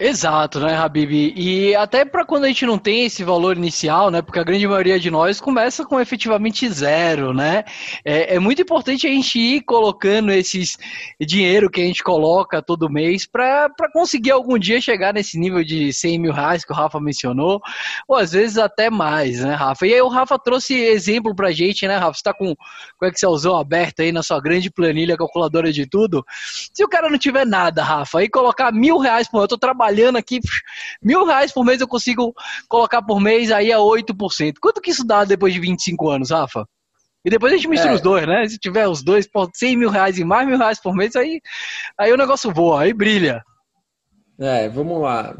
Exato, 0.03 0.59
né, 0.59 0.75
Habib? 0.75 1.31
E 1.35 1.75
até 1.75 2.03
para 2.03 2.25
quando 2.25 2.45
a 2.45 2.47
gente 2.47 2.65
não 2.65 2.79
tem 2.79 3.05
esse 3.05 3.23
valor 3.23 3.55
inicial, 3.55 4.09
né? 4.09 4.19
Porque 4.19 4.39
a 4.39 4.43
grande 4.43 4.67
maioria 4.67 4.99
de 4.99 5.11
nós 5.11 5.39
começa 5.39 5.85
com 5.85 5.99
efetivamente 5.99 6.67
zero, 6.71 7.35
né? 7.35 7.63
É, 8.03 8.33
é 8.33 8.39
muito 8.39 8.63
importante 8.63 9.05
a 9.05 9.11
gente 9.11 9.37
ir 9.37 9.61
colocando 9.61 10.31
esses 10.31 10.75
dinheiro 11.19 11.69
que 11.69 11.79
a 11.79 11.83
gente 11.83 12.01
coloca 12.01 12.63
todo 12.63 12.89
mês 12.89 13.27
para 13.27 13.69
conseguir 13.93 14.31
algum 14.31 14.57
dia 14.57 14.81
chegar 14.81 15.13
nesse 15.13 15.37
nível 15.37 15.63
de 15.63 15.93
100 15.93 16.17
mil 16.17 16.33
reais 16.33 16.65
que 16.65 16.71
o 16.71 16.75
Rafa 16.75 16.99
mencionou, 16.99 17.61
ou 18.07 18.15
às 18.15 18.31
vezes 18.31 18.57
até 18.57 18.89
mais, 18.89 19.41
né, 19.41 19.53
Rafa? 19.53 19.85
E 19.85 19.93
aí 19.93 20.01
o 20.01 20.07
Rafa 20.07 20.39
trouxe 20.39 20.73
exemplo 20.73 21.35
pra 21.35 21.51
gente, 21.51 21.87
né, 21.87 21.97
Rafa? 21.97 22.17
Você 22.17 22.23
tá 22.23 22.33
com, 22.33 22.55
com 22.97 23.05
o 23.05 23.07
Excelzão 23.07 23.55
aberto 23.55 24.01
aí 24.01 24.11
na 24.11 24.23
sua 24.23 24.41
grande 24.41 24.71
planilha 24.71 25.15
calculadora 25.15 25.71
de 25.71 25.85
tudo. 25.85 26.25
Se 26.73 26.83
o 26.83 26.89
cara 26.89 27.07
não 27.07 27.19
tiver 27.19 27.45
nada, 27.45 27.83
Rafa, 27.83 28.17
aí 28.17 28.27
colocar 28.27 28.71
mil 28.71 28.97
reais 28.97 29.29
por 29.29 29.43
eu 29.43 29.47
tô 29.47 29.59
trabalhando 29.59 29.90
trabalhando 29.91 30.17
aqui, 30.17 30.39
mil 31.01 31.25
reais 31.25 31.51
por 31.51 31.65
mês 31.65 31.81
eu 31.81 31.87
consigo 31.87 32.33
colocar 32.67 33.01
por 33.01 33.19
mês 33.19 33.51
aí 33.51 33.71
a 33.71 33.77
8%. 33.77 34.53
Quanto 34.61 34.81
que 34.81 34.91
isso 34.91 35.05
dá 35.05 35.25
depois 35.25 35.53
de 35.53 35.59
25 35.59 36.09
anos, 36.09 36.31
Rafa? 36.31 36.65
E 37.23 37.29
depois 37.29 37.53
a 37.53 37.55
gente 37.55 37.67
mistura 37.67 37.91
é. 37.91 37.95
os 37.95 38.01
dois, 38.01 38.25
né? 38.25 38.47
Se 38.47 38.57
tiver 38.57 38.87
os 38.87 39.03
dois, 39.03 39.27
100 39.53 39.77
mil 39.77 39.89
reais 39.89 40.17
e 40.17 40.23
mais 40.23 40.47
mil 40.47 40.57
reais 40.57 40.81
por 40.81 40.95
mês, 40.95 41.15
aí, 41.15 41.39
aí 41.97 42.11
o 42.11 42.17
negócio 42.17 42.51
voa, 42.51 42.81
aí 42.81 42.93
brilha. 42.93 43.43
É, 44.39 44.67
vamos 44.69 44.99
lá. 45.01 45.37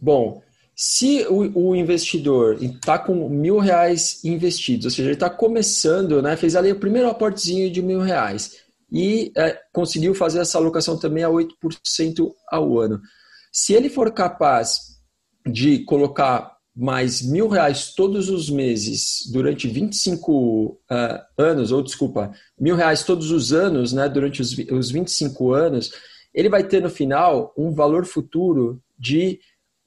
Bom, 0.00 0.42
se 0.74 1.26
o, 1.28 1.68
o 1.68 1.76
investidor 1.76 2.56
está 2.62 2.98
com 2.98 3.28
mil 3.28 3.58
reais 3.58 4.24
investidos, 4.24 4.86
ou 4.86 4.90
seja, 4.90 5.02
ele 5.02 5.12
está 5.12 5.28
começando, 5.28 6.22
né? 6.22 6.36
Fez 6.36 6.56
ali 6.56 6.72
o 6.72 6.80
primeiro 6.80 7.10
aportezinho 7.10 7.70
de 7.70 7.82
mil 7.82 8.00
reais 8.00 8.56
e 8.90 9.30
é, 9.36 9.58
conseguiu 9.72 10.14
fazer 10.14 10.40
essa 10.40 10.58
alocação 10.58 10.98
também 10.98 11.22
a 11.22 11.28
8% 11.28 12.32
ao 12.50 12.78
ano. 12.78 13.00
Se 13.52 13.74
ele 13.74 13.88
for 13.88 14.12
capaz 14.12 15.00
de 15.46 15.80
colocar 15.84 16.56
mais 16.74 17.20
mil 17.20 17.48
reais 17.48 17.92
todos 17.94 18.28
os 18.28 18.48
meses 18.48 19.28
durante 19.32 19.68
25 19.68 20.66
uh, 20.66 20.78
anos, 21.36 21.72
ou 21.72 21.82
desculpa, 21.82 22.32
mil 22.58 22.76
reais 22.76 23.02
todos 23.02 23.30
os 23.30 23.52
anos, 23.52 23.92
né, 23.92 24.08
durante 24.08 24.40
os, 24.40 24.56
os 24.56 24.90
25 24.90 25.52
anos, 25.52 25.90
ele 26.32 26.48
vai 26.48 26.62
ter 26.62 26.80
no 26.80 26.88
final 26.88 27.52
um 27.56 27.72
valor 27.72 28.06
futuro 28.06 28.80
de 28.98 29.40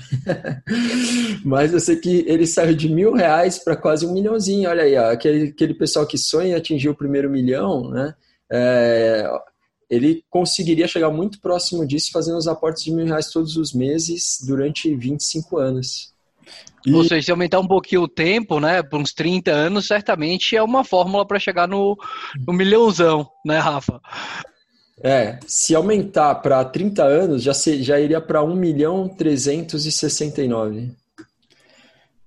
Mas 1.43 1.73
eu 1.73 1.81
sei 1.81 1.97
que 1.97 2.23
ele 2.25 2.47
saiu 2.47 2.73
de 2.73 2.87
mil 2.87 3.11
reais 3.11 3.59
para 3.59 3.75
quase 3.75 4.05
um 4.05 4.13
milhãozinho. 4.13 4.69
Olha 4.69 4.83
aí, 4.83 4.95
ó, 4.95 5.11
aquele, 5.11 5.49
aquele 5.49 5.73
pessoal 5.73 6.07
que 6.07 6.17
sonha 6.17 6.55
atingir 6.55 6.87
o 6.87 6.95
primeiro 6.95 7.29
milhão, 7.29 7.89
né? 7.89 8.15
É, 8.51 9.29
ele 9.89 10.23
conseguiria 10.29 10.87
chegar 10.87 11.09
muito 11.09 11.39
próximo 11.39 11.85
disso 11.85 12.11
fazendo 12.11 12.37
os 12.37 12.47
aportes 12.47 12.83
de 12.83 12.91
mil 12.91 13.05
reais 13.05 13.29
todos 13.29 13.57
os 13.57 13.73
meses 13.73 14.37
durante 14.45 14.93
25 14.95 15.57
anos. 15.57 16.13
E... 16.85 16.93
Ou 16.93 17.03
seja, 17.03 17.21
se 17.21 17.31
aumentar 17.31 17.59
um 17.59 17.67
pouquinho 17.67 18.01
o 18.03 18.07
tempo, 18.07 18.59
né, 18.59 18.81
por 18.81 18.99
uns 18.99 19.13
30 19.13 19.51
anos, 19.51 19.87
certamente 19.87 20.55
é 20.55 20.63
uma 20.63 20.83
fórmula 20.83 21.25
para 21.25 21.39
chegar 21.39 21.67
no, 21.67 21.97
no 22.47 22.53
milhãozão, 22.53 23.29
né, 23.45 23.59
Rafa? 23.59 24.01
É, 25.03 25.39
se 25.47 25.73
aumentar 25.73 26.35
para 26.35 26.63
30 26.63 27.03
anos, 27.03 27.43
já, 27.43 27.53
se, 27.53 27.81
já 27.81 27.99
iria 27.99 28.21
para 28.21 28.43
1 28.43 28.55
milhão 28.55 29.09
369. 29.09 30.91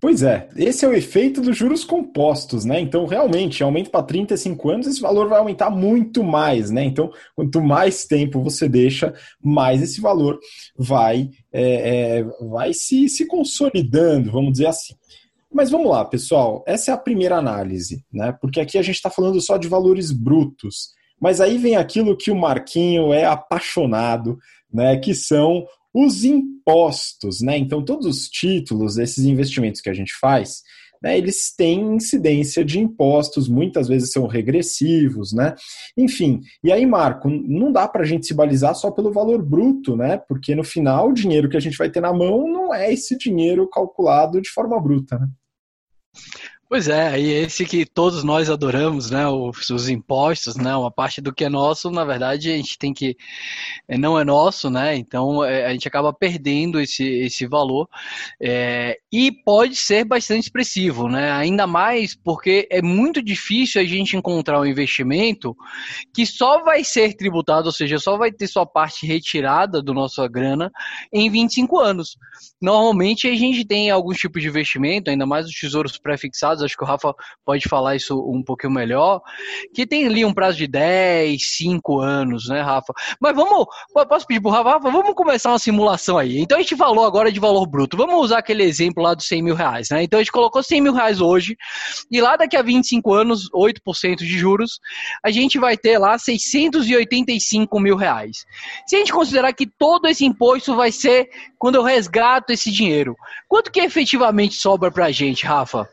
Pois 0.05 0.23
é, 0.23 0.51
esse 0.55 0.85
é 0.85 0.89
o 0.89 0.93
efeito 0.93 1.41
dos 1.41 1.57
juros 1.57 1.83
compostos, 1.83 2.67
né? 2.67 2.79
Então, 2.79 3.07
realmente, 3.07 3.63
aumento 3.63 3.89
para 3.89 4.05
35 4.05 4.69
anos, 4.69 4.87
esse 4.87 5.01
valor 5.01 5.31
vai 5.31 5.39
aumentar 5.39 5.71
muito 5.71 6.23
mais, 6.23 6.71
né? 6.71 6.85
Então, 6.85 7.11
quanto 7.35 7.63
mais 7.63 8.05
tempo 8.05 8.43
você 8.43 8.69
deixa, 8.69 9.15
mais 9.43 9.81
esse 9.81 10.03
valor 10.03 10.39
vai, 10.77 11.31
é, 11.51 12.19
é, 12.19 12.25
vai 12.51 12.75
se, 12.75 13.09
se 13.09 13.27
consolidando, 13.27 14.31
vamos 14.31 14.53
dizer 14.53 14.67
assim. 14.67 14.93
Mas 15.51 15.71
vamos 15.71 15.91
lá, 15.91 16.05
pessoal, 16.05 16.63
essa 16.67 16.91
é 16.91 16.95
a 16.95 16.99
primeira 16.99 17.39
análise, 17.39 18.05
né? 18.13 18.37
Porque 18.39 18.61
aqui 18.61 18.77
a 18.77 18.83
gente 18.83 18.97
está 18.97 19.09
falando 19.09 19.41
só 19.41 19.57
de 19.57 19.69
valores 19.69 20.13
brutos. 20.13 20.91
Mas 21.19 21.41
aí 21.41 21.57
vem 21.57 21.77
aquilo 21.77 22.15
que 22.15 22.31
o 22.31 22.37
Marquinho 22.37 23.11
é 23.11 23.25
apaixonado, 23.25 24.39
né? 24.71 24.99
Que 24.99 25.15
são 25.15 25.65
os 25.95 26.25
impostos, 26.25 27.41
né? 27.41 27.57
Então, 27.57 27.85
todos 27.85 28.07
os 28.07 28.29
títulos 28.29 28.97
desses 28.97 29.25
investimentos 29.25 29.81
que 29.81 29.89
a 29.89 29.95
gente 29.95 30.13
faz, 30.21 30.63
né, 31.01 31.19
eles 31.19 31.55
têm 31.55 31.95
incidência 31.95 32.65
de 32.65 32.81
impostos, 32.81 33.47
muitas 33.47 33.89
vezes 33.89 34.11
são 34.11 34.27
regressivos, 34.27 35.33
né? 35.33 35.55
Enfim, 35.97 36.41
e 36.65 36.73
aí, 36.73 36.85
Marco, 36.87 37.29
não 37.29 37.71
dá 37.71 37.87
para 37.87 38.03
a 38.03 38.07
gente 38.07 38.27
se 38.27 38.35
balizar 38.35 38.75
só 38.75 38.91
pelo 38.91 39.13
valor 39.13 39.45
bruto, 39.45 39.97
né? 39.97 40.17
Porque 40.17 40.55
no 40.55 40.65
final, 40.65 41.11
o 41.11 41.15
dinheiro 41.15 41.49
que 41.49 41.57
a 41.57 41.61
gente 41.61 41.77
vai 41.77 41.91
ter 41.91 42.01
na 42.01 42.13
mão 42.13 42.49
não 42.51 42.75
é 42.75 42.93
esse 42.93 43.17
dinheiro 43.17 43.69
calculado 43.69 44.41
de 44.41 44.49
forma 44.49 44.81
bruta, 44.81 45.19
né? 45.19 45.29
Pois 46.75 46.89
é, 46.89 47.21
e 47.21 47.31
esse 47.31 47.65
que 47.65 47.87
todos 47.87 48.25
nós 48.25 48.51
adoramos, 48.51 49.09
né, 49.09 49.29
os, 49.29 49.71
os, 49.71 49.89
impostos, 49.89 50.57
né, 50.57 50.75
uma 50.75 50.91
parte 50.91 51.21
do 51.21 51.33
que 51.33 51.45
é 51.45 51.49
nosso, 51.49 51.89
na 51.89 52.05
verdade, 52.05 52.51
a 52.51 52.57
gente 52.57 52.77
tem 52.77 52.93
que, 52.93 53.17
é, 53.87 53.97
não 53.97 54.19
é 54.19 54.25
nosso, 54.25 54.69
né, 54.69 54.97
então 54.97 55.45
é, 55.45 55.67
a 55.67 55.73
gente 55.73 55.87
acaba 55.87 56.13
perdendo 56.13 56.81
esse, 56.81 57.05
esse 57.05 57.47
valor, 57.47 57.89
é, 58.43 58.99
e 59.13 59.31
pode 59.31 59.77
ser 59.77 60.05
bastante 60.05 60.47
expressivo, 60.47 61.09
né, 61.09 61.31
ainda 61.31 61.65
mais 61.65 62.17
porque 62.17 62.67
é 62.69 62.83
muito 62.83 63.23
difícil 63.23 63.81
a 63.81 63.85
gente 63.85 64.17
encontrar 64.17 64.61
um 64.61 64.67
investimento 64.67 65.57
que 66.13 66.27
só 66.27 66.65
vai 66.65 66.83
ser 66.83 67.15
tributado, 67.15 67.67
ou 67.67 67.73
seja, 67.73 68.01
só 68.01 68.17
vai 68.19 68.33
ter 68.33 68.49
sua 68.49 68.67
parte 68.67 69.07
retirada 69.07 69.81
do 69.81 69.95
nossa 69.95 70.27
grana 70.27 70.73
em 71.13 71.31
25 71.31 71.79
anos. 71.79 72.17
Normalmente 72.61 73.29
a 73.29 73.35
gente 73.37 73.65
tem 73.65 73.91
alguns 73.91 74.19
tipos 74.19 74.43
de 74.43 74.49
investimento, 74.49 75.09
ainda 75.09 75.25
mais 75.25 75.47
os 75.47 75.55
tesouros 75.55 75.97
acho 76.65 76.77
que 76.77 76.85
o 76.85 76.87
Rafa 76.87 77.15
pode 77.45 77.69
falar 77.69 77.97
isso 77.97 78.19
um 78.29 78.43
pouquinho 78.43 78.73
melhor, 78.73 79.21
que 79.73 79.87
tem 79.87 80.07
ali 80.07 80.25
um 80.25 80.33
prazo 80.33 80.57
de 80.57 80.67
10, 80.67 81.41
5 81.57 82.01
anos, 82.01 82.49
né, 82.49 82.61
Rafa? 82.61 82.93
Mas 83.21 83.35
vamos, 83.35 83.67
posso 84.09 84.27
pedir 84.27 84.41
pro 84.41 84.51
Rafa, 84.51 84.71
Rafa, 84.71 84.91
vamos 84.91 85.15
começar 85.15 85.51
uma 85.51 85.59
simulação 85.59 86.19
aí. 86.19 86.39
Então 86.39 86.59
a 86.59 86.61
gente 86.61 86.77
falou 86.77 87.05
agora 87.05 87.31
de 87.31 87.41
valor 87.41 87.67
bruto, 87.67 87.97
vamos 87.97 88.17
usar 88.21 88.39
aquele 88.39 88.63
exemplo 88.63 89.03
lá 89.03 89.15
dos 89.15 89.27
100 89.27 89.43
mil 89.43 89.55
reais, 89.55 89.89
né? 89.91 90.03
Então 90.03 90.19
a 90.19 90.23
gente 90.23 90.33
colocou 90.33 90.63
100 90.63 90.81
mil 90.81 90.93
reais 90.93 91.21
hoje, 91.21 91.57
e 92.11 92.21
lá 92.21 92.37
daqui 92.37 92.57
a 92.57 92.63
25 92.63 93.13
anos, 93.13 93.51
8% 93.51 94.17
de 94.17 94.39
juros, 94.39 94.81
a 95.23 95.31
gente 95.31 95.59
vai 95.59 95.77
ter 95.77 95.99
lá 95.99 96.19
685 96.19 97.81
mil 97.81 97.97
reais. 97.97 98.45
Se 98.87 98.97
a 98.97 98.99
gente 98.99 99.13
considerar 99.13 99.53
que 99.53 99.67
todo 99.67 100.07
esse 100.07 100.25
imposto 100.25 100.75
vai 100.75 100.91
ser 100.91 101.29
quando 101.59 101.77
eu 101.77 101.83
resgato 101.83 102.51
esse 102.51 102.71
dinheiro, 102.71 103.17
quanto 103.49 103.71
que 103.71 103.81
efetivamente 103.81 104.55
sobra 104.55 104.91
pra 104.91 105.11
gente, 105.11 105.47
Rafa? 105.47 105.89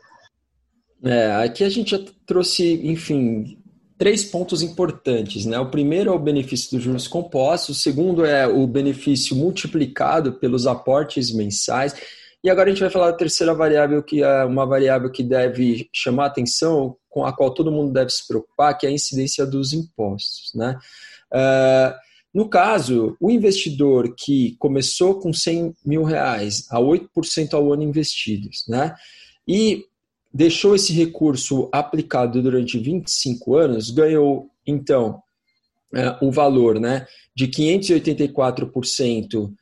É, 1.04 1.32
aqui 1.32 1.64
a 1.64 1.68
gente 1.68 1.90
já 1.92 2.00
trouxe, 2.24 2.80
enfim, 2.84 3.58
três 3.98 4.24
pontos 4.24 4.62
importantes. 4.62 5.46
Né? 5.46 5.58
O 5.58 5.70
primeiro 5.70 6.10
é 6.10 6.14
o 6.14 6.18
benefício 6.18 6.70
dos 6.72 6.82
juros 6.82 7.08
compostos, 7.08 7.76
o 7.76 7.80
segundo 7.80 8.24
é 8.24 8.46
o 8.46 8.66
benefício 8.66 9.36
multiplicado 9.36 10.34
pelos 10.34 10.66
aportes 10.66 11.32
mensais. 11.32 11.94
E 12.42 12.50
agora 12.50 12.68
a 12.68 12.72
gente 12.72 12.82
vai 12.82 12.90
falar 12.90 13.12
da 13.12 13.16
terceira 13.16 13.54
variável, 13.54 14.02
que 14.02 14.22
é 14.22 14.44
uma 14.44 14.66
variável 14.66 15.10
que 15.10 15.22
deve 15.22 15.88
chamar 15.92 16.26
atenção, 16.26 16.96
com 17.08 17.24
a 17.24 17.32
qual 17.32 17.54
todo 17.54 17.70
mundo 17.70 17.92
deve 17.92 18.10
se 18.10 18.26
preocupar, 18.26 18.76
que 18.76 18.86
é 18.86 18.88
a 18.88 18.92
incidência 18.92 19.46
dos 19.46 19.72
impostos. 19.72 20.50
Né? 20.54 20.76
Uh, 21.32 21.94
no 22.34 22.48
caso, 22.48 23.16
o 23.20 23.30
investidor 23.30 24.14
que 24.16 24.56
começou 24.58 25.20
com 25.20 25.32
100 25.32 25.76
mil 25.84 26.02
reais 26.02 26.66
a 26.70 26.80
8% 26.80 27.54
ao 27.54 27.72
ano 27.72 27.82
investidos, 27.82 28.64
né? 28.66 28.96
e 29.46 29.84
deixou 30.32 30.74
esse 30.74 30.92
recurso 30.92 31.68
aplicado 31.70 32.42
durante 32.42 32.78
25 32.78 33.56
anos, 33.56 33.90
ganhou, 33.90 34.48
então, 34.66 35.22
é, 35.94 36.16
o 36.22 36.30
valor 36.30 36.80
né, 36.80 37.06
de 37.34 37.48
584% 37.48 39.52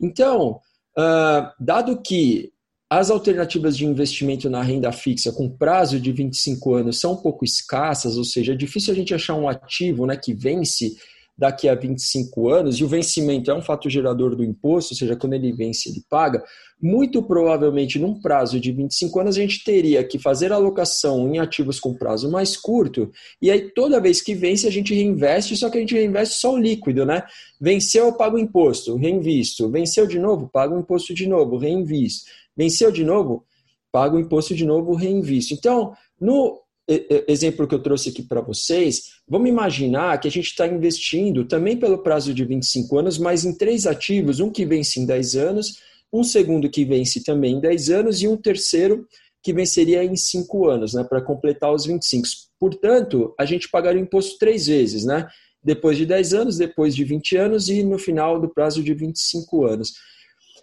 Então, 0.00 0.60
uh, 0.96 1.50
dado 1.58 2.00
que 2.00 2.52
as 2.88 3.10
alternativas 3.10 3.76
de 3.76 3.86
investimento 3.86 4.48
na 4.48 4.62
renda 4.62 4.92
fixa 4.92 5.32
com 5.32 5.48
prazo 5.50 5.98
de 5.98 6.12
25 6.12 6.74
anos 6.74 7.00
são 7.00 7.14
um 7.14 7.16
pouco 7.16 7.44
escassas, 7.44 8.16
ou 8.16 8.24
seja, 8.24 8.52
é 8.52 8.56
difícil 8.56 8.92
a 8.92 8.96
gente 8.96 9.14
achar 9.14 9.34
um 9.34 9.48
ativo 9.48 10.06
né, 10.06 10.16
que 10.16 10.32
vence 10.32 10.94
daqui 11.36 11.68
a 11.68 11.74
25 11.74 12.48
anos, 12.48 12.76
e 12.78 12.84
o 12.84 12.88
vencimento 12.88 13.50
é 13.50 13.54
um 13.54 13.62
fato 13.62 13.90
gerador 13.90 14.36
do 14.36 14.44
imposto, 14.44 14.94
ou 14.94 14.98
seja, 14.98 15.16
quando 15.16 15.34
ele 15.34 15.52
vence, 15.52 15.88
ele 15.88 16.02
paga, 16.08 16.42
muito 16.80 17.22
provavelmente 17.22 17.98
num 17.98 18.20
prazo 18.20 18.60
de 18.60 18.70
25 18.70 19.20
anos 19.20 19.36
a 19.36 19.40
gente 19.40 19.64
teria 19.64 20.04
que 20.04 20.18
fazer 20.18 20.52
alocação 20.52 21.32
em 21.32 21.38
ativos 21.38 21.80
com 21.80 21.94
prazo 21.94 22.30
mais 22.30 22.56
curto, 22.56 23.10
e 23.42 23.50
aí 23.50 23.70
toda 23.74 24.00
vez 24.00 24.20
que 24.20 24.34
vence 24.34 24.66
a 24.66 24.70
gente 24.70 24.94
reinveste, 24.94 25.56
só 25.56 25.68
que 25.68 25.78
a 25.78 25.80
gente 25.80 25.94
reinveste 25.94 26.36
só 26.36 26.54
o 26.54 26.58
líquido, 26.58 27.04
né? 27.04 27.24
Venceu, 27.60 28.06
eu 28.06 28.12
pago 28.12 28.36
o 28.36 28.40
imposto, 28.40 28.96
reinvisto. 28.96 29.70
Venceu 29.70 30.06
de 30.06 30.18
novo, 30.18 30.48
pago 30.52 30.76
o 30.76 30.80
imposto 30.80 31.14
de 31.14 31.26
novo, 31.26 31.56
reinvisto. 31.56 32.26
Venceu 32.56 32.92
de 32.92 33.04
novo, 33.04 33.44
pago 33.90 34.16
o 34.16 34.20
imposto 34.20 34.54
de 34.54 34.64
novo, 34.64 34.94
reinvisto. 34.94 35.54
Então, 35.54 35.94
no 36.20 36.63
exemplo 36.86 37.66
que 37.66 37.74
eu 37.74 37.82
trouxe 37.82 38.10
aqui 38.10 38.22
para 38.22 38.40
vocês, 38.40 39.14
vamos 39.26 39.48
imaginar 39.48 40.18
que 40.20 40.28
a 40.28 40.30
gente 40.30 40.48
está 40.48 40.66
investindo 40.66 41.44
também 41.44 41.76
pelo 41.76 42.02
prazo 42.02 42.34
de 42.34 42.44
25 42.44 42.98
anos, 42.98 43.18
mas 43.18 43.44
em 43.44 43.56
três 43.56 43.86
ativos, 43.86 44.40
um 44.40 44.50
que 44.50 44.66
vence 44.66 45.00
em 45.00 45.06
10 45.06 45.36
anos, 45.36 45.78
um 46.12 46.22
segundo 46.22 46.68
que 46.68 46.84
vence 46.84 47.24
também 47.24 47.54
em 47.54 47.60
10 47.60 47.90
anos 47.90 48.22
e 48.22 48.28
um 48.28 48.36
terceiro 48.36 49.06
que 49.42 49.52
venceria 49.52 50.02
em 50.04 50.16
5 50.16 50.68
anos, 50.68 50.94
né, 50.94 51.04
para 51.04 51.20
completar 51.20 51.72
os 51.72 51.84
25. 51.84 52.26
Portanto, 52.58 53.34
a 53.38 53.44
gente 53.44 53.68
pagaria 53.68 54.00
o 54.00 54.04
imposto 54.04 54.38
três 54.38 54.66
vezes, 54.66 55.04
né? 55.04 55.28
Depois 55.62 55.98
de 55.98 56.06
10 56.06 56.34
anos, 56.34 56.56
depois 56.56 56.94
de 56.94 57.04
20 57.04 57.36
anos 57.36 57.68
e 57.68 57.82
no 57.82 57.98
final 57.98 58.40
do 58.40 58.48
prazo 58.48 58.82
de 58.82 58.94
25 58.94 59.66
anos. 59.66 59.92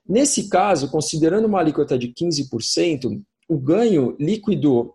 Nesse 0.07 0.49
caso, 0.49 0.89
considerando 0.89 1.45
uma 1.45 1.59
alíquota 1.59 1.97
de 1.97 2.07
15%, 2.07 3.21
o 3.47 3.57
ganho 3.57 4.15
líquido 4.19 4.93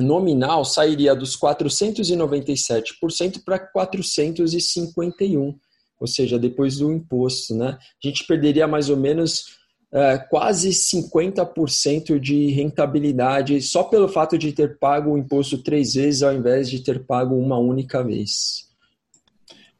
nominal 0.00 0.64
sairia 0.64 1.14
dos 1.14 1.36
497% 1.36 3.42
para 3.44 3.58
451%, 3.58 5.54
ou 6.00 6.06
seja, 6.06 6.38
depois 6.38 6.78
do 6.78 6.92
imposto. 6.92 7.54
Né? 7.54 7.76
A 8.02 8.06
gente 8.06 8.26
perderia 8.26 8.66
mais 8.66 8.88
ou 8.88 8.96
menos 8.96 9.58
é, 9.92 10.18
quase 10.18 10.70
50% 10.70 12.18
de 12.18 12.50
rentabilidade 12.50 13.60
só 13.60 13.82
pelo 13.82 14.08
fato 14.08 14.38
de 14.38 14.52
ter 14.52 14.78
pago 14.78 15.12
o 15.12 15.18
imposto 15.18 15.58
três 15.58 15.94
vezes 15.94 16.22
ao 16.22 16.32
invés 16.32 16.70
de 16.70 16.80
ter 16.80 17.04
pago 17.04 17.34
uma 17.34 17.58
única 17.58 18.02
vez. 18.02 18.70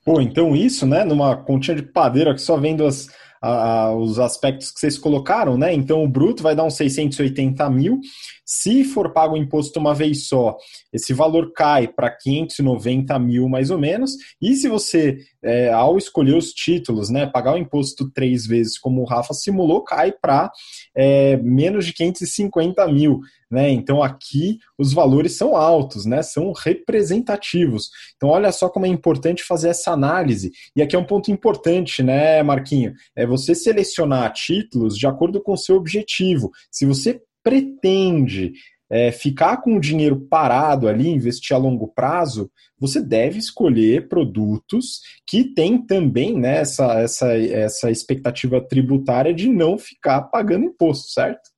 Pô, 0.04 0.20
então 0.20 0.56
isso, 0.56 0.86
né, 0.86 1.04
numa 1.04 1.36
continha 1.36 1.76
de 1.76 1.82
padeiro 1.82 2.34
que 2.34 2.40
só 2.40 2.56
vendo 2.56 2.84
as, 2.84 3.08
a, 3.40 3.94
os 3.94 4.18
aspectos 4.18 4.70
que 4.70 4.80
vocês 4.80 4.98
colocaram, 4.98 5.56
né? 5.56 5.72
Então 5.72 6.04
o 6.04 6.08
bruto 6.08 6.42
vai 6.42 6.54
dar 6.54 6.64
uns 6.64 6.76
680 6.76 7.68
mil. 7.70 8.00
Se 8.44 8.84
for 8.84 9.12
pago 9.12 9.34
o 9.34 9.36
imposto 9.36 9.78
uma 9.78 9.94
vez 9.94 10.26
só, 10.26 10.56
esse 10.92 11.14
valor 11.14 11.52
cai 11.52 11.88
para 11.88 12.10
590 12.10 13.18
mil 13.18 13.48
mais 13.48 13.70
ou 13.70 13.78
menos. 13.78 14.12
E 14.42 14.54
se 14.54 14.68
você, 14.68 15.18
é, 15.42 15.72
ao 15.72 15.96
escolher 15.96 16.36
os 16.36 16.52
títulos, 16.52 17.10
né, 17.10 17.26
pagar 17.26 17.54
o 17.54 17.58
imposto 17.58 18.10
três 18.10 18.46
vezes, 18.46 18.78
como 18.78 19.02
o 19.02 19.04
Rafa 19.04 19.32
simulou, 19.34 19.82
cai 19.82 20.12
para 20.12 20.50
é, 20.94 21.36
menos 21.38 21.86
de 21.86 21.92
550 21.92 22.86
mil. 22.88 23.20
Né? 23.50 23.70
Então 23.70 24.02
aqui 24.02 24.58
os 24.78 24.92
valores 24.92 25.36
são 25.36 25.56
altos, 25.56 26.06
né? 26.06 26.22
são 26.22 26.52
representativos. 26.52 27.90
Então 28.16 28.28
olha 28.28 28.52
só 28.52 28.68
como 28.68 28.86
é 28.86 28.88
importante 28.88 29.42
fazer 29.42 29.70
essa 29.70 29.90
análise. 29.90 30.52
E 30.76 30.82
aqui 30.82 30.94
é 30.94 30.98
um 30.98 31.06
ponto 31.06 31.32
importante, 31.32 32.02
né, 32.02 32.42
Marquinho? 32.42 32.92
É 33.16 33.26
você 33.26 33.54
selecionar 33.54 34.32
títulos 34.32 34.96
de 34.96 35.06
acordo 35.06 35.42
com 35.42 35.52
o 35.52 35.58
seu 35.58 35.76
objetivo. 35.76 36.50
Se 36.70 36.86
você 36.86 37.20
pretende 37.42 38.52
é, 38.90 39.12
ficar 39.12 39.58
com 39.58 39.76
o 39.76 39.80
dinheiro 39.80 40.20
parado 40.28 40.88
ali, 40.88 41.08
investir 41.08 41.54
a 41.54 41.58
longo 41.58 41.86
prazo, 41.88 42.50
você 42.78 43.00
deve 43.00 43.38
escolher 43.38 44.08
produtos 44.08 45.00
que 45.26 45.44
têm 45.44 45.80
também 45.86 46.38
né, 46.38 46.58
essa, 46.58 47.00
essa, 47.00 47.36
essa 47.36 47.90
expectativa 47.90 48.60
tributária 48.60 49.32
de 49.32 49.48
não 49.48 49.78
ficar 49.78 50.22
pagando 50.22 50.64
imposto, 50.64 51.10
certo? 51.10 51.49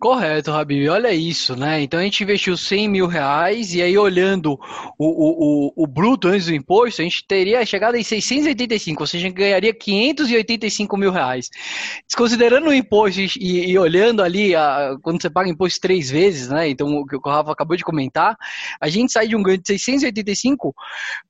Correto, 0.00 0.50
Rabi. 0.50 0.88
Olha 0.88 1.12
isso, 1.12 1.54
né? 1.54 1.82
Então 1.82 2.00
a 2.00 2.02
gente 2.02 2.22
investiu 2.22 2.56
100 2.56 2.88
mil 2.88 3.06
reais 3.06 3.74
e 3.74 3.82
aí 3.82 3.98
olhando 3.98 4.58
o, 4.98 5.06
o, 5.06 5.66
o, 5.76 5.84
o 5.84 5.86
bruto 5.86 6.28
antes 6.28 6.46
do 6.46 6.54
imposto, 6.54 7.02
a 7.02 7.04
gente 7.04 7.22
teria 7.28 7.66
chegado 7.66 7.96
em 7.96 8.02
685, 8.02 9.02
ou 9.02 9.06
seja, 9.06 9.28
ganharia 9.28 9.74
585 9.74 10.96
mil 10.96 11.10
reais. 11.12 11.50
Desconsiderando 12.06 12.70
o 12.70 12.74
imposto 12.74 13.20
e, 13.20 13.72
e 13.72 13.78
olhando 13.78 14.22
ali, 14.22 14.56
a, 14.56 14.96
quando 15.02 15.20
você 15.20 15.28
paga 15.28 15.50
imposto 15.50 15.78
três 15.82 16.08
vezes, 16.08 16.48
né? 16.48 16.70
Então 16.70 16.88
o 16.96 17.04
que 17.04 17.16
o 17.16 17.20
Rafa 17.20 17.52
acabou 17.52 17.76
de 17.76 17.84
comentar, 17.84 18.38
a 18.80 18.88
gente 18.88 19.12
sai 19.12 19.28
de 19.28 19.36
um 19.36 19.42
ganho 19.42 19.58
de 19.58 19.66
685 19.66 20.74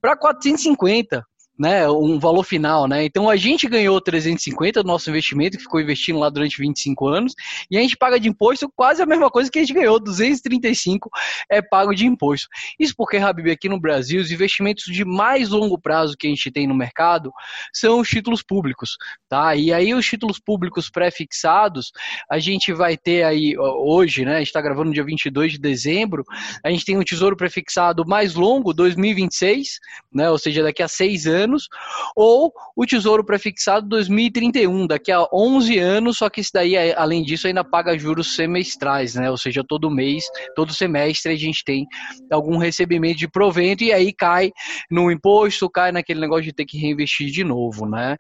para 0.01 0.17
450 0.17 1.27
né, 1.61 1.87
um 1.91 2.19
valor 2.19 2.43
final, 2.43 2.89
né? 2.89 3.05
Então 3.05 3.29
a 3.29 3.37
gente 3.37 3.69
ganhou 3.69 4.01
350 4.01 4.83
do 4.83 4.87
nosso 4.87 5.11
investimento, 5.11 5.59
que 5.59 5.63
ficou 5.63 5.79
investindo 5.79 6.19
lá 6.19 6.31
durante 6.31 6.57
25 6.57 7.07
anos, 7.07 7.35
e 7.71 7.77
a 7.77 7.83
gente 7.83 7.99
paga 7.99 8.19
de 8.19 8.31
imposto 8.31 8.73
quase 8.75 9.03
a 9.03 9.07
mesma 9.07 9.31
coisa 9.31 9.51
que 9.51 9.59
a 9.59 9.63
gente 9.63 9.75
ganhou, 9.75 10.01
235 10.01 11.11
é 11.51 11.61
pago 11.61 11.95
de 11.95 12.07
imposto. 12.07 12.49
Isso 12.79 12.95
porque, 12.97 13.19
Habib, 13.19 13.51
aqui 13.51 13.69
no 13.69 13.79
Brasil, 13.79 14.23
os 14.23 14.31
investimentos 14.31 14.85
de 14.85 15.05
mais 15.05 15.51
longo 15.51 15.79
prazo 15.79 16.17
que 16.17 16.27
a 16.27 16.31
gente 16.31 16.51
tem 16.51 16.67
no 16.67 16.75
mercado 16.75 17.31
são 17.75 18.01
os 18.01 18.09
títulos 18.09 18.43
públicos, 18.43 18.97
tá? 19.29 19.55
E 19.55 19.71
aí 19.71 19.93
os 19.93 20.07
títulos 20.07 20.39
públicos 20.39 20.89
pré-fixados, 20.89 21.93
a 22.31 22.39
gente 22.39 22.73
vai 22.73 22.97
ter 22.97 23.23
aí 23.23 23.55
hoje, 23.59 24.25
né, 24.25 24.37
a 24.37 24.39
gente 24.39 24.47
está 24.47 24.63
gravando 24.63 24.95
dia 24.95 25.05
22 25.05 25.53
de 25.53 25.59
dezembro, 25.59 26.25
a 26.65 26.71
gente 26.71 26.87
tem 26.87 26.97
um 26.97 27.05
tesouro 27.05 27.37
pré-fixado 27.37 28.07
mais 28.07 28.35
longo, 28.35 28.73
2026, 28.73 29.79
né, 30.11 30.31
ou 30.31 30.39
seja, 30.39 30.63
daqui 30.63 30.83
a 30.83 30.89
seis 30.89 31.27
anos, 31.27 31.50
anos, 31.51 31.69
ou 32.15 32.53
o 32.77 32.87
Tesouro 32.87 33.25
Prefixado 33.25 33.89
2031, 33.89 34.87
daqui 34.87 35.11
a 35.11 35.27
11 35.33 35.79
anos, 35.79 36.19
só 36.19 36.31
que 36.31 36.41
isso 36.41 36.51
daí, 36.55 36.77
além 36.95 37.23
disso, 37.23 37.47
ainda 37.47 37.65
paga 37.65 37.99
juros 37.99 38.35
semestrais, 38.35 39.15
né? 39.15 39.31
Ou 39.31 39.37
seja, 39.37 39.65
todo 39.67 39.91
mês, 39.91 40.25
todo 40.55 40.73
semestre 40.73 41.33
a 41.33 41.37
gente 41.37 41.65
tem 41.65 41.87
algum 42.31 42.57
recebimento 42.57 43.19
de 43.19 43.29
provento 43.29 43.83
e 43.83 43.93
aí 43.93 44.13
cai 44.13 44.53
no 44.91 45.11
imposto, 45.11 45.69
cai 45.69 45.93
naquele 45.93 46.21
negócio 46.21 46.45
de 46.45 46.53
ter 46.53 46.65
que 46.65 46.79
reinvestir 46.79 47.31
de 47.31 47.45
novo, 47.45 47.87
né? 47.87 48.17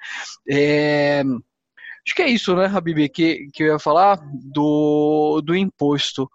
É... 0.50 1.22
Acho 2.06 2.14
que 2.14 2.22
é 2.22 2.28
isso, 2.28 2.56
né, 2.56 2.66
Habib, 2.66 3.08
que, 3.10 3.48
que 3.52 3.62
eu 3.62 3.74
ia 3.74 3.78
falar 3.78 4.18
do, 4.32 5.42
do 5.44 5.54
imposto. 5.54 6.30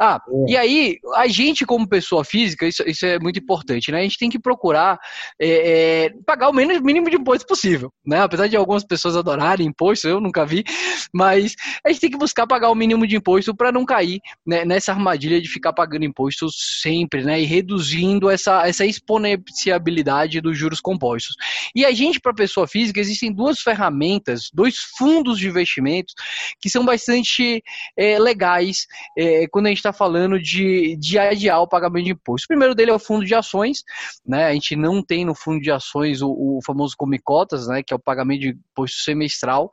Ah, 0.00 0.20
é. 0.48 0.52
e 0.52 0.56
aí, 0.56 0.98
a 1.14 1.28
gente, 1.28 1.66
como 1.66 1.88
pessoa 1.88 2.24
física, 2.24 2.66
isso, 2.66 2.82
isso 2.86 3.04
é 3.04 3.18
muito 3.18 3.38
importante, 3.38 3.92
né? 3.92 3.98
A 4.00 4.02
gente 4.02 4.18
tem 4.18 4.30
que 4.30 4.38
procurar 4.38 4.98
é, 5.38 6.06
é, 6.06 6.10
pagar 6.24 6.48
o 6.48 6.52
menos, 6.54 6.80
mínimo 6.80 7.10
de 7.10 7.16
imposto 7.16 7.46
possível, 7.46 7.92
né? 8.04 8.22
Apesar 8.22 8.46
de 8.46 8.56
algumas 8.56 8.82
pessoas 8.82 9.14
adorarem 9.14 9.66
imposto, 9.66 10.08
eu 10.08 10.20
nunca 10.20 10.46
vi, 10.46 10.64
mas 11.12 11.54
a 11.84 11.90
gente 11.90 12.00
tem 12.00 12.10
que 12.10 12.18
buscar 12.18 12.46
pagar 12.46 12.70
o 12.70 12.74
mínimo 12.74 13.06
de 13.06 13.16
imposto 13.16 13.54
para 13.54 13.70
não 13.70 13.84
cair 13.84 14.20
né, 14.46 14.64
nessa 14.64 14.92
armadilha 14.92 15.40
de 15.40 15.48
ficar 15.48 15.72
pagando 15.72 16.04
imposto 16.04 16.48
sempre, 16.50 17.22
né? 17.22 17.40
E 17.40 17.44
reduzindo 17.44 18.30
essa, 18.30 18.66
essa 18.66 18.86
exponenciabilidade 18.86 20.40
dos 20.40 20.56
juros 20.56 20.80
compostos. 20.80 21.36
E 21.74 21.84
a 21.84 21.92
gente, 21.92 22.18
para 22.18 22.32
pessoa 22.32 22.66
física, 22.66 22.98
existem 22.98 23.30
duas 23.30 23.60
ferramentas, 23.60 24.48
dois 24.52 24.76
fundos 24.96 25.09
fundos 25.10 25.38
de 25.38 25.48
investimentos 25.48 26.14
que 26.60 26.70
são 26.70 26.84
bastante 26.84 27.62
é, 27.96 28.18
legais 28.18 28.86
é, 29.18 29.46
quando 29.48 29.66
a 29.66 29.68
gente 29.70 29.78
está 29.78 29.92
falando 29.92 30.40
de, 30.40 30.96
de 30.96 31.18
adiar 31.18 31.60
o 31.60 31.68
pagamento 31.68 32.04
de 32.04 32.12
imposto. 32.12 32.44
O 32.44 32.48
primeiro 32.48 32.74
dele 32.74 32.92
é 32.92 32.94
o 32.94 32.98
fundo 32.98 33.24
de 33.24 33.34
ações, 33.34 33.82
né? 34.24 34.46
A 34.46 34.52
gente 34.52 34.76
não 34.76 35.02
tem 35.02 35.24
no 35.24 35.34
fundo 35.34 35.60
de 35.60 35.70
ações 35.70 36.22
o, 36.22 36.30
o 36.30 36.60
famoso 36.64 36.94
comicotas, 36.96 37.66
né? 37.66 37.82
Que 37.82 37.92
é 37.92 37.96
o 37.96 38.00
pagamento 38.00 38.40
de 38.40 38.48
imposto 38.50 38.98
semestral, 38.98 39.70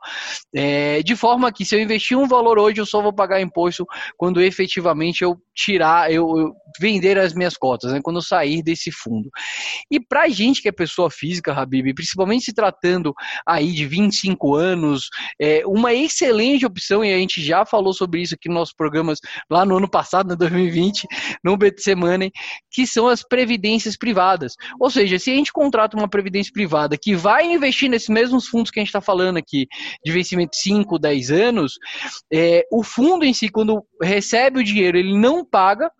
é, 0.54 1.02
de 1.02 1.14
forma 1.14 1.52
que 1.52 1.64
se 1.64 1.76
eu 1.76 1.80
investir 1.80 2.18
um 2.18 2.26
valor 2.26 2.58
hoje, 2.58 2.80
eu 2.80 2.86
só 2.86 3.00
vou 3.00 3.12
pagar 3.12 3.40
imposto 3.40 3.86
quando 4.16 4.42
efetivamente 4.42 5.22
eu 5.22 5.40
tirar, 5.54 6.10
eu, 6.10 6.36
eu 6.36 6.52
vender 6.80 7.18
as 7.18 7.32
minhas 7.32 7.56
cotas, 7.56 7.92
né? 7.92 8.00
Quando 8.02 8.16
eu 8.16 8.22
sair 8.22 8.62
desse 8.62 8.90
fundo. 8.90 9.30
E 9.90 10.00
para 10.00 10.28
gente 10.28 10.60
que 10.60 10.68
é 10.68 10.72
pessoa 10.72 11.10
física, 11.10 11.52
Habib, 11.52 11.94
principalmente 11.94 12.46
se 12.46 12.52
tratando 12.52 13.14
aí 13.46 13.72
de 13.72 13.86
25 13.86 14.54
anos 14.54 15.08
é, 15.40 15.62
uma 15.66 15.94
excelente 15.94 16.64
opção, 16.66 17.04
e 17.04 17.12
a 17.12 17.18
gente 17.18 17.42
já 17.42 17.64
falou 17.64 17.92
sobre 17.92 18.22
isso 18.22 18.34
aqui 18.34 18.48
nos 18.48 18.58
nossos 18.58 18.74
programas 18.74 19.18
lá 19.50 19.64
no 19.64 19.76
ano 19.76 19.88
passado, 19.88 20.28
no 20.28 20.36
2020, 20.36 21.06
no 21.42 21.56
BTC 21.56 21.94
Money, 21.94 22.32
que 22.70 22.86
são 22.86 23.08
as 23.08 23.22
previdências 23.22 23.96
privadas. 23.96 24.54
Ou 24.78 24.90
seja, 24.90 25.18
se 25.18 25.30
a 25.30 25.34
gente 25.34 25.52
contrata 25.52 25.96
uma 25.96 26.08
previdência 26.08 26.52
privada 26.52 26.96
que 26.96 27.14
vai 27.14 27.46
investir 27.46 27.88
nesses 27.88 28.08
mesmos 28.08 28.46
fundos 28.46 28.70
que 28.70 28.78
a 28.78 28.82
gente 28.82 28.88
está 28.88 29.00
falando 29.00 29.36
aqui, 29.36 29.66
de 30.04 30.12
vencimento 30.12 30.56
5, 30.56 30.98
10 30.98 31.30
anos, 31.30 31.74
é, 32.32 32.64
o 32.70 32.82
fundo 32.82 33.24
em 33.24 33.32
si, 33.32 33.48
quando 33.48 33.84
recebe 34.02 34.60
o 34.60 34.64
dinheiro, 34.64 34.98
ele 34.98 35.16
não 35.16 35.44
paga 35.44 35.90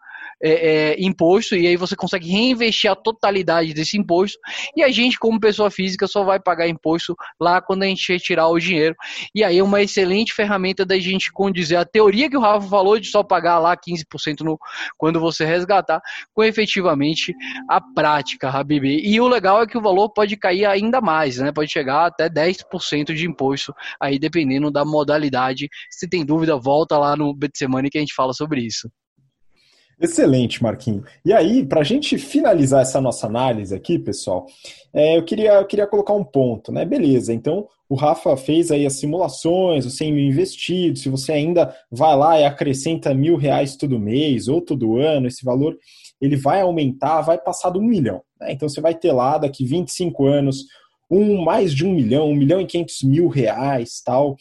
é, 0.42 0.50
é, 0.50 0.96
imposto 1.00 1.56
e 1.56 1.66
aí 1.66 1.76
você 1.76 1.96
consegue 1.96 2.28
reinvestir 2.28 2.90
a 2.90 2.96
totalidade 2.96 3.74
desse 3.74 3.98
imposto 3.98 4.38
e 4.76 4.82
a 4.82 4.90
gente, 4.90 5.18
como 5.18 5.40
pessoa 5.40 5.70
física, 5.70 6.06
só 6.06 6.24
vai 6.24 6.40
pagar 6.40 6.68
imposto 6.68 7.14
lá 7.40 7.60
quando 7.60 7.82
a 7.82 7.86
gente 7.86 8.12
retirar 8.12 8.48
o 8.48 8.58
dinheiro. 8.58 8.94
E 9.34 9.42
aí 9.42 9.58
é 9.58 9.62
uma 9.62 9.82
excelente 9.82 10.32
ferramenta 10.32 10.84
da 10.84 10.98
gente 10.98 11.32
condizer 11.32 11.76
a 11.76 11.84
teoria 11.84 12.28
que 12.30 12.36
o 12.36 12.40
Rafa 12.40 12.68
falou 12.68 12.98
de 12.98 13.08
só 13.08 13.22
pagar 13.22 13.58
lá 13.58 13.76
15% 13.76 14.40
no, 14.40 14.58
quando 14.96 15.20
você 15.20 15.44
resgatar, 15.44 16.00
com 16.32 16.42
efetivamente 16.42 17.34
a 17.68 17.80
prática, 17.80 18.48
Habib. 18.48 18.84
E 18.84 19.20
o 19.20 19.28
legal 19.28 19.62
é 19.62 19.66
que 19.66 19.78
o 19.78 19.82
valor 19.82 20.10
pode 20.10 20.36
cair 20.36 20.66
ainda 20.66 21.00
mais, 21.00 21.38
né? 21.38 21.52
Pode 21.52 21.70
chegar 21.70 22.06
até 22.06 22.28
10% 22.28 23.14
de 23.14 23.26
imposto, 23.26 23.74
aí 24.00 24.18
dependendo 24.18 24.70
da 24.70 24.84
modalidade. 24.84 25.68
Se 25.90 26.08
tem 26.08 26.24
dúvida, 26.24 26.56
volta 26.56 26.98
lá 26.98 27.16
no 27.16 27.34
BTC 27.34 27.66
Money 27.66 27.90
que 27.90 27.98
a 27.98 28.00
gente 28.00 28.14
fala 28.14 28.32
sobre 28.32 28.60
isso. 28.60 28.88
Excelente, 30.00 30.62
Marquinho. 30.62 31.02
E 31.24 31.32
aí, 31.32 31.66
para 31.66 31.80
a 31.80 31.84
gente 31.84 32.16
finalizar 32.18 32.82
essa 32.82 33.00
nossa 33.00 33.26
análise 33.26 33.74
aqui, 33.74 33.98
pessoal, 33.98 34.46
é, 34.94 35.18
eu, 35.18 35.24
queria, 35.24 35.54
eu 35.54 35.66
queria 35.66 35.88
colocar 35.88 36.12
um 36.12 36.22
ponto, 36.22 36.70
né? 36.70 36.84
Beleza, 36.84 37.34
então 37.34 37.66
o 37.88 37.96
Rafa 37.96 38.36
fez 38.36 38.70
aí 38.70 38.86
as 38.86 38.94
simulações, 38.94 39.86
os 39.86 39.96
100 39.96 40.12
mil 40.12 40.24
investidos, 40.24 41.02
se 41.02 41.08
você 41.08 41.32
ainda 41.32 41.74
vai 41.90 42.16
lá 42.16 42.38
e 42.38 42.44
acrescenta 42.44 43.12
mil 43.12 43.36
reais 43.36 43.76
todo 43.76 43.98
mês 43.98 44.46
ou 44.46 44.60
todo 44.60 44.98
ano, 44.98 45.26
esse 45.26 45.44
valor 45.44 45.76
ele 46.20 46.36
vai 46.36 46.60
aumentar, 46.60 47.22
vai 47.22 47.38
passar 47.38 47.70
de 47.70 47.78
um 47.78 47.82
milhão. 47.82 48.22
Né? 48.40 48.52
Então 48.52 48.68
você 48.68 48.80
vai 48.80 48.94
ter 48.94 49.12
lá 49.12 49.38
daqui 49.38 49.64
25 49.64 50.26
anos 50.26 50.64
um 51.10 51.42
mais 51.42 51.72
de 51.72 51.86
um 51.86 51.92
milhão, 51.92 52.28
um 52.28 52.36
milhão 52.36 52.60
e 52.60 52.66
quinhentos 52.66 53.02
mil 53.02 53.28
reais, 53.28 54.02
tal 54.04 54.36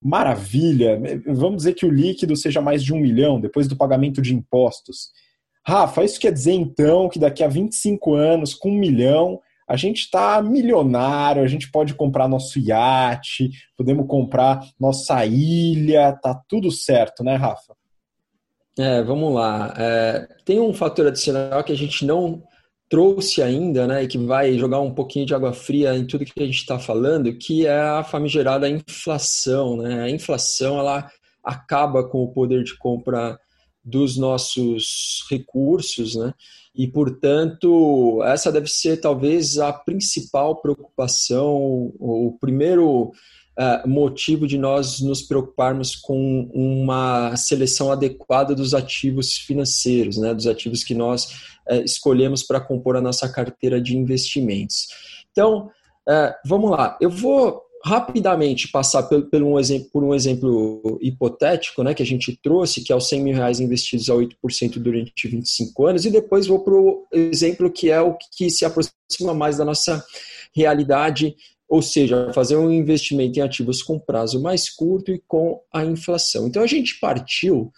maravilha, 0.00 1.00
vamos 1.26 1.58
dizer 1.58 1.74
que 1.74 1.86
o 1.86 1.90
líquido 1.90 2.36
seja 2.36 2.60
mais 2.60 2.82
de 2.82 2.92
um 2.92 3.00
milhão 3.00 3.40
depois 3.40 3.66
do 3.66 3.76
pagamento 3.76 4.22
de 4.22 4.34
impostos. 4.34 5.10
Rafa, 5.66 6.04
isso 6.04 6.20
quer 6.20 6.32
dizer 6.32 6.52
então 6.52 7.08
que 7.08 7.18
daqui 7.18 7.42
a 7.42 7.48
25 7.48 8.14
anos, 8.14 8.54
com 8.54 8.70
um 8.70 8.78
milhão, 8.78 9.40
a 9.68 9.76
gente 9.76 9.98
está 9.98 10.40
milionário, 10.40 11.42
a 11.42 11.46
gente 11.46 11.70
pode 11.70 11.92
comprar 11.94 12.26
nosso 12.26 12.58
iate, 12.58 13.50
podemos 13.76 14.06
comprar 14.06 14.60
nossa 14.80 15.26
ilha, 15.26 16.12
tá 16.12 16.40
tudo 16.48 16.70
certo, 16.70 17.22
né, 17.22 17.34
Rafa? 17.36 17.76
É, 18.78 19.02
vamos 19.02 19.34
lá. 19.34 19.74
É, 19.76 20.28
tem 20.44 20.58
um 20.58 20.72
fator 20.72 21.06
adicional 21.08 21.62
que 21.62 21.72
a 21.72 21.76
gente 21.76 22.06
não 22.06 22.42
trouxe 22.88 23.42
ainda, 23.42 23.86
né, 23.86 24.04
e 24.04 24.08
que 24.08 24.18
vai 24.18 24.56
jogar 24.58 24.80
um 24.80 24.94
pouquinho 24.94 25.26
de 25.26 25.34
água 25.34 25.52
fria 25.52 25.94
em 25.96 26.06
tudo 26.06 26.24
que 26.24 26.42
a 26.42 26.46
gente 26.46 26.58
está 26.58 26.78
falando, 26.78 27.32
que 27.34 27.66
é 27.66 27.80
a 27.80 28.02
famigerada 28.02 28.68
inflação. 28.68 29.76
Né? 29.76 30.02
A 30.02 30.10
inflação 30.10 30.78
ela 30.78 31.10
acaba 31.44 32.02
com 32.02 32.22
o 32.22 32.32
poder 32.32 32.64
de 32.64 32.76
compra 32.76 33.38
dos 33.84 34.16
nossos 34.16 35.24
recursos, 35.30 36.14
né? 36.14 36.34
E, 36.74 36.86
portanto, 36.86 38.22
essa 38.22 38.52
deve 38.52 38.68
ser 38.68 38.98
talvez 38.98 39.58
a 39.58 39.72
principal 39.72 40.60
preocupação, 40.60 41.92
o 41.98 42.36
primeiro 42.40 43.10
uh, 43.58 43.88
motivo 43.88 44.46
de 44.46 44.56
nós 44.56 45.00
nos 45.00 45.22
preocuparmos 45.22 45.96
com 45.96 46.48
uma 46.54 47.36
seleção 47.36 47.90
adequada 47.90 48.54
dos 48.54 48.72
ativos 48.72 49.34
financeiros, 49.34 50.16
né, 50.16 50.32
dos 50.32 50.46
ativos 50.46 50.84
que 50.84 50.94
nós 50.94 51.24
uh, 51.68 51.82
escolhemos 51.84 52.42
para 52.42 52.60
compor 52.60 52.96
a 52.96 53.00
nossa 53.00 53.28
carteira 53.28 53.80
de 53.80 53.96
investimentos. 53.96 54.86
Então, 55.32 55.70
uh, 56.08 56.32
vamos 56.46 56.70
lá, 56.70 56.96
eu 57.00 57.10
vou 57.10 57.62
rapidamente 57.84 58.68
passar 58.68 59.04
por, 59.04 59.22
por, 59.30 59.42
um 59.42 59.58
exemplo, 59.58 59.88
por 59.92 60.02
um 60.02 60.14
exemplo 60.14 60.98
hipotético 61.00 61.82
né, 61.82 61.94
que 61.94 62.02
a 62.02 62.06
gente 62.06 62.36
trouxe, 62.42 62.82
que 62.82 62.92
é 62.92 62.96
os 62.96 63.08
100 63.08 63.22
mil 63.22 63.34
reais 63.34 63.60
investidos 63.60 64.10
a 64.10 64.14
8% 64.14 64.78
durante 64.78 65.28
25 65.28 65.86
anos, 65.86 66.04
e 66.04 66.10
depois 66.10 66.46
vou 66.46 66.60
para 66.60 66.74
o 66.74 67.06
exemplo 67.12 67.70
que 67.70 67.90
é 67.90 68.00
o 68.00 68.16
que 68.36 68.50
se 68.50 68.64
aproxima 68.64 69.32
mais 69.32 69.58
da 69.58 69.64
nossa 69.64 70.04
realidade 70.54 71.36
ou 71.68 71.82
seja, 71.82 72.32
fazer 72.32 72.56
um 72.56 72.72
investimento 72.72 73.38
em 73.38 73.42
ativos 73.42 73.82
com 73.82 73.98
prazo 73.98 74.40
mais 74.40 74.70
curto 74.70 75.12
e 75.12 75.22
com 75.26 75.60
a 75.72 75.84
inflação. 75.84 76.46
Então 76.46 76.62
a 76.62 76.66
gente 76.66 76.98
partiu 76.98 77.70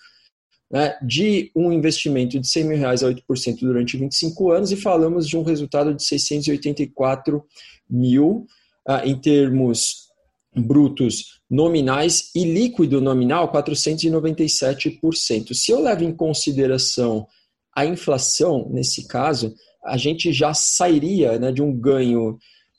né, 0.70 0.96
de 1.02 1.50
um 1.56 1.72
investimento 1.72 2.38
de 2.38 2.46
100 2.46 2.64
mil 2.64 2.78
reais 2.78 3.02
a 3.02 3.08
8% 3.08 3.58
durante 3.60 3.96
25 3.96 4.52
anos 4.52 4.70
e 4.70 4.76
falamos 4.76 5.28
de 5.28 5.36
um 5.36 5.42
resultado 5.42 5.92
de 5.92 6.04
684 6.04 7.42
mil 7.88 8.46
ah, 8.86 9.04
em 9.04 9.16
termos 9.16 10.08
brutos 10.54 11.40
nominais 11.48 12.30
e 12.34 12.44
líquido 12.44 13.00
nominal 13.00 13.50
497%. 13.52 15.54
Se 15.54 15.72
eu 15.72 15.80
levo 15.80 16.04
em 16.04 16.14
consideração 16.14 17.26
a 17.74 17.84
inflação, 17.84 18.68
nesse 18.70 19.08
caso, 19.08 19.54
a 19.84 19.96
gente 19.96 20.32
já 20.32 20.54
sairia 20.54 21.38
né, 21.38 21.50
de 21.50 21.62
um 21.62 21.72
ganho 21.72 22.38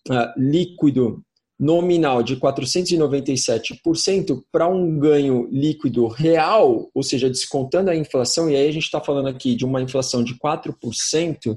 uh, 0.10 0.34
líquido 0.38 1.24
nominal 1.62 2.22
de 2.24 2.36
497% 2.38 4.44
para 4.52 4.68
um 4.68 4.98
ganho 4.98 5.48
líquido 5.52 6.08
real, 6.08 6.90
ou 6.92 7.04
seja, 7.04 7.30
descontando 7.30 7.92
a 7.92 7.96
inflação, 7.96 8.50
e 8.50 8.56
aí 8.56 8.68
a 8.68 8.72
gente 8.72 8.86
está 8.86 9.00
falando 9.00 9.28
aqui 9.28 9.56
de 9.56 9.64
uma 9.64 9.80
inflação 9.80 10.24
de 10.24 10.34
4%, 10.34 11.56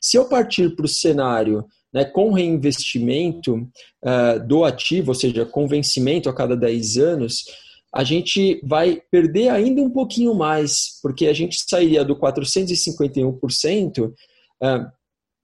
Se 0.01 0.17
eu 0.17 0.25
partir 0.25 0.75
para 0.75 0.85
o 0.85 0.89
cenário 0.89 1.65
né, 1.93 2.03
com 2.03 2.33
reinvestimento 2.33 3.65
é, 4.03 4.39
do 4.39 4.65
ativo, 4.65 5.11
ou 5.11 5.15
seja, 5.15 5.45
com 5.45 5.65
vencimento 5.65 6.27
a 6.27 6.33
cada 6.33 6.57
10 6.57 6.97
anos, 6.97 7.45
a 7.93 8.03
gente 8.03 8.59
vai 8.65 9.01
perder 9.09 9.47
ainda 9.47 9.81
um 9.81 9.89
pouquinho 9.89 10.35
mais, 10.35 10.99
porque 11.01 11.27
a 11.27 11.33
gente 11.33 11.57
sairia 11.65 12.03
do 12.03 12.17
451% 12.17 14.11
é, 14.61 14.85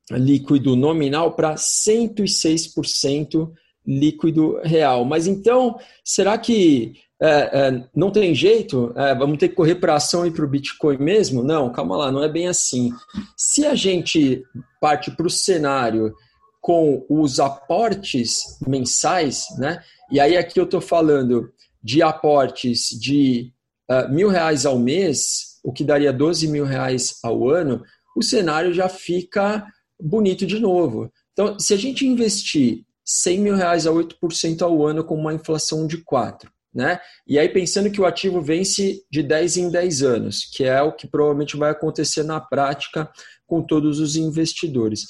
líquido 0.09 0.75
nominal 0.75 1.33
para 1.33 1.55
106% 1.55 3.51
líquido 3.85 4.59
real. 4.63 5.05
Mas 5.05 5.27
então, 5.27 5.77
será 6.03 6.37
que 6.37 6.93
é, 7.21 7.67
é, 7.67 7.83
não 7.95 8.11
tem 8.11 8.33
jeito? 8.33 8.93
É, 8.95 9.13
vamos 9.15 9.37
ter 9.37 9.49
que 9.49 9.55
correr 9.55 9.75
para 9.75 9.93
a 9.93 9.97
ação 9.97 10.25
e 10.25 10.31
para 10.31 10.43
o 10.45 10.47
Bitcoin 10.47 10.97
mesmo? 10.97 11.43
Não, 11.43 11.71
calma 11.71 11.95
lá, 11.95 12.11
não 12.11 12.23
é 12.23 12.29
bem 12.29 12.47
assim. 12.47 12.91
Se 13.37 13.65
a 13.65 13.75
gente 13.75 14.43
parte 14.79 15.11
para 15.11 15.27
o 15.27 15.29
cenário 15.29 16.13
com 16.59 17.05
os 17.09 17.39
aportes 17.39 18.59
mensais, 18.67 19.45
né? 19.57 19.83
E 20.11 20.19
aí 20.19 20.37
aqui 20.37 20.59
eu 20.59 20.65
estou 20.65 20.81
falando 20.81 21.51
de 21.83 22.03
aportes 22.03 22.89
de 22.99 23.51
uh, 23.89 24.11
mil 24.13 24.29
reais 24.29 24.65
ao 24.65 24.77
mês, 24.77 25.59
o 25.63 25.73
que 25.73 25.83
daria 25.83 26.13
12 26.13 26.47
mil 26.47 26.65
reais 26.65 27.17
ao 27.23 27.49
ano, 27.49 27.83
o 28.15 28.23
cenário 28.23 28.73
já 28.73 28.87
fica 28.87 29.65
bonito 30.01 30.45
de 30.45 30.59
novo. 30.59 31.11
Então, 31.33 31.59
se 31.59 31.73
a 31.73 31.77
gente 31.77 32.05
investir 32.05 32.85
100 33.05 33.39
mil 33.39 33.55
reais 33.55 33.87
a 33.87 33.91
8% 33.91 34.61
ao 34.61 34.85
ano 34.85 35.03
com 35.03 35.15
uma 35.15 35.33
inflação 35.33 35.87
de 35.87 36.03
4%. 36.03 36.47
Né? 36.73 37.01
E 37.27 37.37
aí 37.37 37.49
pensando 37.49 37.91
que 37.91 37.99
o 37.99 38.05
ativo 38.05 38.41
vence 38.41 39.03
de 39.11 39.21
10 39.21 39.57
em 39.57 39.69
10 39.69 40.03
anos, 40.03 40.45
que 40.45 40.63
é 40.63 40.81
o 40.81 40.93
que 40.93 41.05
provavelmente 41.05 41.57
vai 41.57 41.69
acontecer 41.69 42.23
na 42.23 42.39
prática 42.39 43.11
com 43.45 43.61
todos 43.61 43.99
os 43.99 44.15
investidores. 44.15 45.05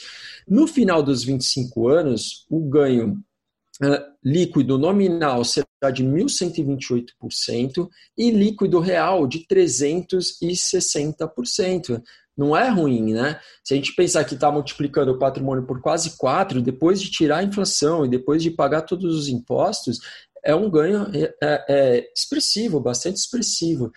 No 0.47 0.65
final 0.65 1.04
dos 1.04 1.23
25 1.23 1.88
anos, 1.88 2.47
o 2.49 2.67
ganho 2.67 3.23
uh, 3.84 4.01
líquido 4.25 4.80
nominal 4.80 5.45
será 5.45 5.91
de 5.93 6.04
1.128% 6.04 7.88
e 8.17 8.32
líquido 8.32 8.80
real 8.80 9.27
de 9.27 9.45
360% 9.45 12.01
não 12.41 12.58
é 12.58 12.69
ruim, 12.69 13.13
né? 13.13 13.39
Se 13.63 13.75
a 13.75 13.77
gente 13.77 13.93
pensar 13.93 14.23
que 14.23 14.34
está 14.34 14.51
multiplicando 14.51 15.12
o 15.12 15.19
patrimônio 15.19 15.63
por 15.63 15.80
quase 15.80 16.17
4, 16.17 16.60
depois 16.60 16.99
de 16.99 17.12
tirar 17.12 17.38
a 17.38 17.43
inflação 17.43 18.04
e 18.04 18.10
depois 18.10 18.41
de 18.41 18.49
pagar 18.49 18.82
todos 18.82 19.15
os 19.15 19.27
impostos, 19.27 19.99
é 20.43 20.56
um 20.56 20.69
ganho 20.69 21.08
é, 21.13 21.34
é, 21.41 21.65
é 21.69 22.12
expressivo, 22.17 22.80
bastante 22.80 23.17
expressivo. 23.17 23.91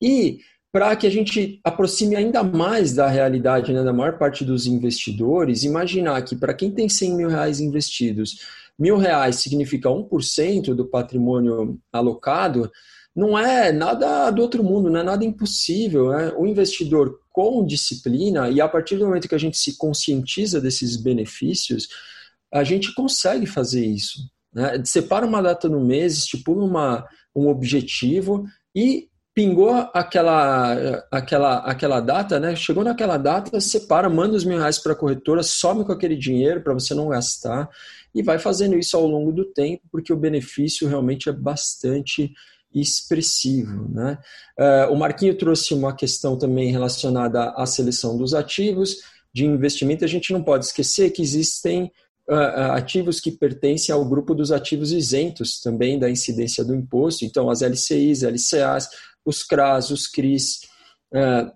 E 0.00 0.38
para 0.72 0.96
que 0.96 1.06
a 1.06 1.10
gente 1.10 1.60
aproxime 1.62 2.16
ainda 2.16 2.42
mais 2.42 2.94
da 2.94 3.06
realidade 3.06 3.74
né, 3.74 3.84
da 3.84 3.92
maior 3.92 4.16
parte 4.16 4.42
dos 4.42 4.66
investidores, 4.66 5.64
imaginar 5.64 6.22
que 6.22 6.34
para 6.34 6.54
quem 6.54 6.70
tem 6.70 6.88
100 6.88 7.14
mil 7.14 7.28
reais 7.28 7.60
investidos, 7.60 8.38
mil 8.78 8.96
reais 8.96 9.36
significa 9.36 9.90
1% 9.90 10.74
do 10.74 10.86
patrimônio 10.86 11.78
alocado, 11.92 12.72
não 13.14 13.38
é 13.38 13.70
nada 13.70 14.30
do 14.30 14.42
outro 14.42 14.64
mundo, 14.64 14.90
não 14.90 15.00
é 15.00 15.02
nada 15.02 15.24
impossível. 15.24 16.10
Né? 16.10 16.32
O 16.36 16.46
investidor 16.46 17.20
com 17.30 17.64
disciplina, 17.64 18.48
e 18.50 18.60
a 18.60 18.68
partir 18.68 18.96
do 18.96 19.06
momento 19.06 19.28
que 19.28 19.34
a 19.34 19.38
gente 19.38 19.56
se 19.56 19.76
conscientiza 19.76 20.60
desses 20.60 20.96
benefícios, 20.96 21.88
a 22.52 22.62
gente 22.64 22.94
consegue 22.94 23.46
fazer 23.46 23.84
isso. 23.84 24.18
Né? 24.52 24.82
Separa 24.84 25.26
uma 25.26 25.42
data 25.42 25.68
no 25.68 25.80
mês, 25.80 26.16
estipula 26.18 26.64
uma, 26.64 27.06
um 27.34 27.48
objetivo 27.48 28.44
e 28.74 29.08
pingou 29.34 29.70
aquela, 29.94 31.06
aquela, 31.10 31.58
aquela 31.60 32.00
data, 32.00 32.38
né? 32.38 32.54
Chegou 32.54 32.84
naquela 32.84 33.16
data, 33.16 33.58
separa, 33.60 34.08
manda 34.10 34.36
os 34.36 34.44
mil 34.44 34.58
reais 34.58 34.78
para 34.78 34.92
a 34.92 34.96
corretora, 34.96 35.42
some 35.42 35.86
com 35.86 35.92
aquele 35.92 36.16
dinheiro 36.16 36.60
para 36.60 36.74
você 36.74 36.94
não 36.94 37.08
gastar 37.08 37.68
e 38.14 38.22
vai 38.22 38.38
fazendo 38.38 38.78
isso 38.78 38.94
ao 38.94 39.06
longo 39.06 39.32
do 39.32 39.44
tempo, 39.44 39.82
porque 39.90 40.12
o 40.12 40.16
benefício 40.16 40.86
realmente 40.86 41.30
é 41.30 41.32
bastante 41.32 42.32
expressivo. 42.74 43.88
Né? 43.88 44.18
Uh, 44.58 44.92
o 44.92 44.96
Marquinho 44.96 45.36
trouxe 45.36 45.74
uma 45.74 45.94
questão 45.94 46.36
também 46.36 46.70
relacionada 46.70 47.50
à 47.50 47.66
seleção 47.66 48.16
dos 48.16 48.34
ativos 48.34 48.98
de 49.32 49.46
investimento. 49.46 50.04
A 50.04 50.08
gente 50.08 50.32
não 50.32 50.42
pode 50.42 50.66
esquecer 50.66 51.10
que 51.10 51.22
existem 51.22 51.90
uh, 52.28 52.72
ativos 52.72 53.20
que 53.20 53.30
pertencem 53.30 53.94
ao 53.94 54.04
grupo 54.04 54.34
dos 54.34 54.52
ativos 54.52 54.92
isentos 54.92 55.60
também 55.60 55.98
da 55.98 56.10
incidência 56.10 56.64
do 56.64 56.74
imposto. 56.74 57.24
Então, 57.24 57.48
as 57.48 57.62
LCIs, 57.62 58.22
LCAs, 58.22 58.88
os 59.24 59.42
CRAs, 59.42 59.90
os 59.90 60.06
CRIs, 60.06 60.60
uh, 61.14 61.50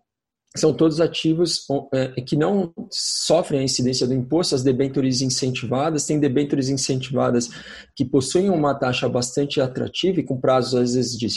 são 0.61 0.73
todos 0.73 1.01
ativos 1.01 1.66
é, 1.92 2.21
que 2.23 2.37
não 2.37 2.73
sofrem 2.90 3.61
a 3.61 3.64
incidência 3.64 4.07
do 4.07 4.14
imposto, 4.14 4.55
as 4.55 4.62
debêntures 4.62 5.21
incentivadas, 5.21 6.07
tem 6.07 6.19
debêntures 6.19 6.69
incentivadas 6.69 7.49
que 7.95 8.05
possuem 8.05 8.51
uma 8.51 8.75
taxa 8.75 9.09
bastante 9.09 9.61
atrativa 9.61 10.21
e 10.21 10.25
com 10.25 10.40
prazos 10.40 10.75
às 10.75 10.95
vezes 10.95 11.19
de 11.19 11.29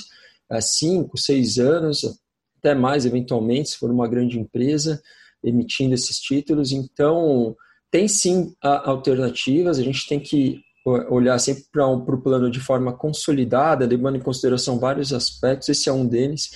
5, 0.62 1.12
é, 1.18 1.20
6 1.20 1.58
anos, 1.60 2.20
até 2.58 2.76
mais 2.76 3.06
eventualmente, 3.06 3.70
se 3.70 3.78
for 3.78 3.90
uma 3.90 4.08
grande 4.08 4.40
empresa 4.40 5.02
emitindo 5.44 5.94
esses 5.94 6.20
títulos. 6.20 6.72
Então, 6.72 7.56
tem 7.92 8.08
sim 8.08 8.54
alternativas, 8.62 9.80
a 9.80 9.84
gente 9.84 10.08
tem 10.08 10.20
que 10.20 10.62
olhar 10.86 11.38
sempre 11.40 11.64
para 11.72 11.88
o 11.88 12.22
plano 12.22 12.50
de 12.50 12.60
forma 12.60 12.94
consolidada, 12.94 13.86
levando 13.86 14.18
em 14.18 14.22
consideração 14.22 14.80
vários 14.80 15.14
aspectos, 15.14 15.70
esse 15.70 15.90
é 15.90 15.94
um 15.94 16.06
deles. 16.06 16.52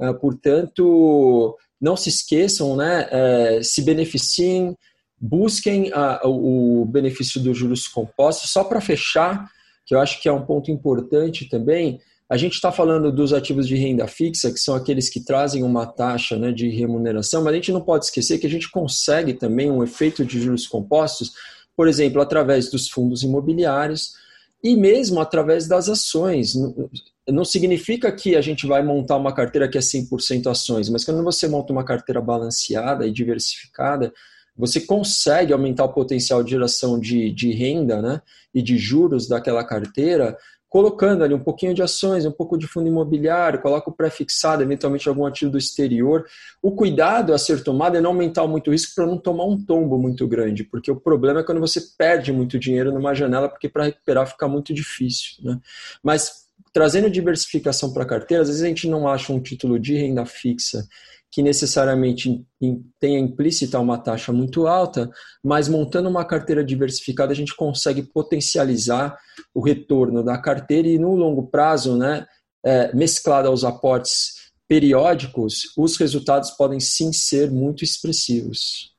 É, 0.00 0.12
portanto, 0.12 1.56
não 1.80 1.96
se 1.96 2.08
esqueçam, 2.08 2.76
né, 2.76 3.08
é, 3.10 3.60
se 3.62 3.82
beneficiem, 3.82 4.76
busquem 5.20 5.92
a, 5.92 6.20
o 6.24 6.84
benefício 6.84 7.40
dos 7.40 7.56
juros 7.56 7.86
compostos. 7.86 8.50
Só 8.50 8.64
para 8.64 8.80
fechar, 8.80 9.50
que 9.86 9.94
eu 9.94 10.00
acho 10.00 10.20
que 10.20 10.28
é 10.28 10.32
um 10.32 10.44
ponto 10.44 10.70
importante 10.70 11.48
também, 11.48 12.00
a 12.30 12.36
gente 12.36 12.54
está 12.54 12.70
falando 12.70 13.10
dos 13.10 13.32
ativos 13.32 13.66
de 13.66 13.74
renda 13.74 14.06
fixa, 14.06 14.52
que 14.52 14.58
são 14.58 14.74
aqueles 14.74 15.08
que 15.08 15.24
trazem 15.24 15.62
uma 15.62 15.86
taxa 15.86 16.36
né, 16.36 16.52
de 16.52 16.68
remuneração, 16.68 17.42
mas 17.42 17.52
a 17.52 17.56
gente 17.56 17.72
não 17.72 17.80
pode 17.80 18.04
esquecer 18.04 18.38
que 18.38 18.46
a 18.46 18.50
gente 18.50 18.70
consegue 18.70 19.32
também 19.32 19.70
um 19.70 19.82
efeito 19.82 20.24
de 20.26 20.38
juros 20.38 20.66
compostos, 20.66 21.32
por 21.74 21.88
exemplo, 21.88 22.20
através 22.20 22.70
dos 22.70 22.88
fundos 22.88 23.22
imobiliários 23.22 24.12
e 24.62 24.76
mesmo 24.76 25.20
através 25.20 25.66
das 25.66 25.88
ações 25.88 26.54
não 27.28 27.44
significa 27.44 28.10
que 28.10 28.36
a 28.36 28.40
gente 28.40 28.66
vai 28.66 28.82
montar 28.82 29.16
uma 29.16 29.34
carteira 29.34 29.68
que 29.68 29.78
é 29.78 29.80
100% 29.80 30.50
ações, 30.50 30.88
mas 30.88 31.04
quando 31.04 31.22
você 31.22 31.46
monta 31.46 31.72
uma 31.72 31.84
carteira 31.84 32.20
balanceada 32.20 33.06
e 33.06 33.12
diversificada, 33.12 34.12
você 34.56 34.80
consegue 34.80 35.52
aumentar 35.52 35.84
o 35.84 35.92
potencial 35.92 36.42
de 36.42 36.50
geração 36.50 36.98
de, 36.98 37.30
de 37.30 37.52
renda 37.52 38.02
né, 38.02 38.20
e 38.52 38.60
de 38.60 38.76
juros 38.76 39.28
daquela 39.28 39.62
carteira, 39.62 40.36
colocando 40.68 41.22
ali 41.22 41.32
um 41.32 41.42
pouquinho 41.42 41.72
de 41.72 41.82
ações, 41.82 42.26
um 42.26 42.32
pouco 42.32 42.58
de 42.58 42.66
fundo 42.66 42.88
imobiliário, 42.88 43.62
coloca 43.62 43.88
o 43.88 43.92
pré-fixado, 43.92 44.62
eventualmente 44.62 45.08
algum 45.08 45.24
ativo 45.24 45.52
do 45.52 45.58
exterior. 45.58 46.26
O 46.60 46.72
cuidado 46.72 47.32
a 47.32 47.38
ser 47.38 47.62
tomado 47.62 47.96
é 47.96 48.00
não 48.00 48.10
aumentar 48.10 48.46
muito 48.46 48.68
o 48.68 48.72
risco 48.72 48.94
para 48.94 49.06
não 49.06 49.16
tomar 49.16 49.44
um 49.44 49.64
tombo 49.64 49.96
muito 49.98 50.26
grande, 50.26 50.64
porque 50.64 50.90
o 50.90 50.96
problema 50.96 51.40
é 51.40 51.42
quando 51.42 51.60
você 51.60 51.80
perde 51.96 52.32
muito 52.32 52.58
dinheiro 52.58 52.92
numa 52.92 53.14
janela, 53.14 53.48
porque 53.48 53.68
para 53.68 53.84
recuperar 53.84 54.26
fica 54.26 54.46
muito 54.46 54.74
difícil. 54.74 55.42
Né? 55.42 55.58
Mas 56.02 56.47
trazendo 56.78 57.10
diversificação 57.10 57.92
para 57.92 58.04
a 58.04 58.06
carteira, 58.06 58.40
às 58.40 58.48
vezes 58.48 58.62
a 58.62 58.68
gente 58.68 58.88
não 58.88 59.08
acha 59.08 59.32
um 59.32 59.42
título 59.42 59.80
de 59.80 59.96
renda 59.96 60.24
fixa 60.24 60.86
que 61.28 61.42
necessariamente 61.42 62.46
tenha 63.00 63.18
implícita 63.18 63.80
uma 63.80 63.98
taxa 63.98 64.32
muito 64.32 64.68
alta, 64.68 65.10
mas 65.44 65.68
montando 65.68 66.08
uma 66.08 66.24
carteira 66.24 66.64
diversificada 66.64 67.32
a 67.32 67.34
gente 67.34 67.56
consegue 67.56 68.04
potencializar 68.04 69.18
o 69.52 69.60
retorno 69.60 70.22
da 70.22 70.38
carteira 70.38 70.86
e 70.86 71.00
no 71.00 71.16
longo 71.16 71.48
prazo, 71.48 71.96
né, 71.96 72.24
é, 72.64 72.94
mesclado 72.94 73.48
aos 73.48 73.64
aportes 73.64 74.52
periódicos, 74.68 75.72
os 75.76 75.96
resultados 75.96 76.52
podem 76.52 76.78
sim 76.78 77.12
ser 77.12 77.50
muito 77.50 77.82
expressivos. 77.82 78.96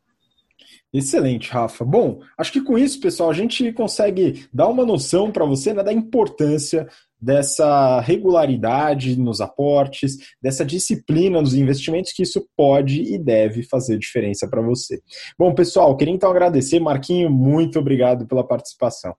Excelente, 0.92 1.50
Rafa. 1.50 1.86
Bom, 1.86 2.20
acho 2.38 2.52
que 2.52 2.62
com 2.62 2.78
isso, 2.78 3.00
pessoal, 3.00 3.30
a 3.30 3.34
gente 3.34 3.72
consegue 3.72 4.48
dar 4.52 4.68
uma 4.68 4.84
noção 4.84 5.32
para 5.32 5.46
você 5.46 5.72
né, 5.74 5.82
da 5.82 5.94
importância 5.94 6.90
dessa 7.22 8.00
regularidade 8.02 9.20
nos 9.20 9.42
aportes, 9.42 10.18
dessa 10.42 10.66
disciplina 10.66 11.42
nos 11.42 11.54
investimentos, 11.54 12.12
que 12.14 12.24
isso 12.24 12.46
pode 12.56 13.02
e 13.02 13.18
deve 13.18 13.64
fazer 13.64 13.98
diferença 13.98 14.48
para 14.48 14.62
você. 14.62 15.02
Bom, 15.38 15.54
pessoal, 15.54 15.96
queria 15.98 16.14
então 16.14 16.30
agradecer. 16.30 16.80
Marquinho, 16.80 17.30
muito 17.30 17.80
obrigado 17.80 18.26
pela 18.28 18.46
participação. 18.46 19.16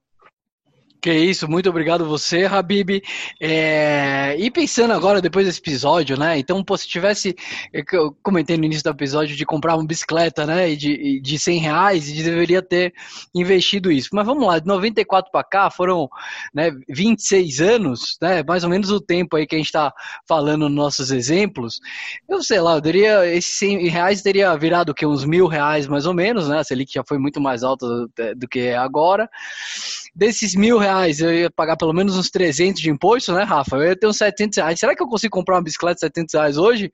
Que 1.01 1.11
isso, 1.11 1.49
muito 1.49 1.67
obrigado 1.67 2.05
você, 2.05 2.45
Habib. 2.45 3.01
É, 3.39 4.35
e 4.37 4.51
pensando 4.51 4.93
agora, 4.93 5.19
depois 5.19 5.47
desse 5.47 5.59
episódio, 5.59 6.15
né? 6.15 6.37
Então, 6.37 6.63
pô, 6.63 6.77
se 6.77 6.87
tivesse, 6.87 7.35
é 7.73 7.81
eu 7.91 8.15
comentei 8.21 8.55
no 8.55 8.65
início 8.65 8.83
do 8.83 8.91
episódio 8.91 9.35
de 9.35 9.43
comprar 9.43 9.75
uma 9.75 9.83
bicicleta, 9.83 10.45
né? 10.45 10.75
De, 10.75 11.19
de 11.19 11.39
100 11.39 11.57
reais, 11.57 12.07
e 12.07 12.21
deveria 12.21 12.61
ter 12.61 12.93
investido 13.33 13.91
isso. 13.91 14.09
Mas 14.13 14.27
vamos 14.27 14.45
lá, 14.45 14.59
de 14.59 14.67
94 14.67 15.31
para 15.31 15.43
cá 15.43 15.71
foram 15.71 16.07
né, 16.53 16.69
26 16.87 17.61
anos, 17.61 18.17
né? 18.21 18.43
Mais 18.43 18.63
ou 18.63 18.69
menos 18.69 18.91
o 18.91 19.01
tempo 19.01 19.37
aí 19.37 19.47
que 19.47 19.55
a 19.55 19.57
gente 19.57 19.67
está 19.67 19.91
falando 20.27 20.69
nos 20.69 20.75
nossos 20.75 21.09
exemplos. 21.09 21.79
Eu 22.29 22.43
sei 22.43 22.61
lá, 22.61 22.79
eu 22.79 23.23
esses 23.23 23.57
100 23.57 23.87
reais 23.87 24.21
teria 24.21 24.55
virado 24.55 24.93
que 24.93 25.07
uns 25.07 25.25
mil 25.25 25.47
reais 25.47 25.87
mais 25.87 26.05
ou 26.05 26.13
menos, 26.13 26.47
né? 26.47 26.59
A 26.59 26.63
Selic 26.63 26.93
já 26.93 27.03
foi 27.03 27.17
muito 27.17 27.41
mais 27.41 27.63
alta 27.63 27.87
do, 27.87 28.11
do 28.35 28.47
que 28.47 28.59
é 28.59 28.77
agora 28.77 29.27
desses 30.15 30.55
mil 30.55 30.77
reais, 30.77 30.90
eu 31.19 31.33
ia 31.33 31.49
pagar 31.49 31.77
pelo 31.77 31.93
menos 31.93 32.17
uns 32.17 32.29
300 32.29 32.81
de 32.81 32.89
imposto, 32.89 33.33
né, 33.33 33.43
Rafa? 33.43 33.75
Eu 33.75 33.83
ia 33.83 33.95
ter 33.95 34.07
uns 34.07 34.17
700 34.17 34.57
reais. 34.57 34.79
Será 34.79 34.95
que 34.95 35.01
eu 35.01 35.07
consigo 35.07 35.31
comprar 35.31 35.55
uma 35.55 35.63
bicicleta 35.63 35.95
de 35.95 35.99
700 36.01 36.33
reais 36.33 36.57
hoje? 36.57 36.91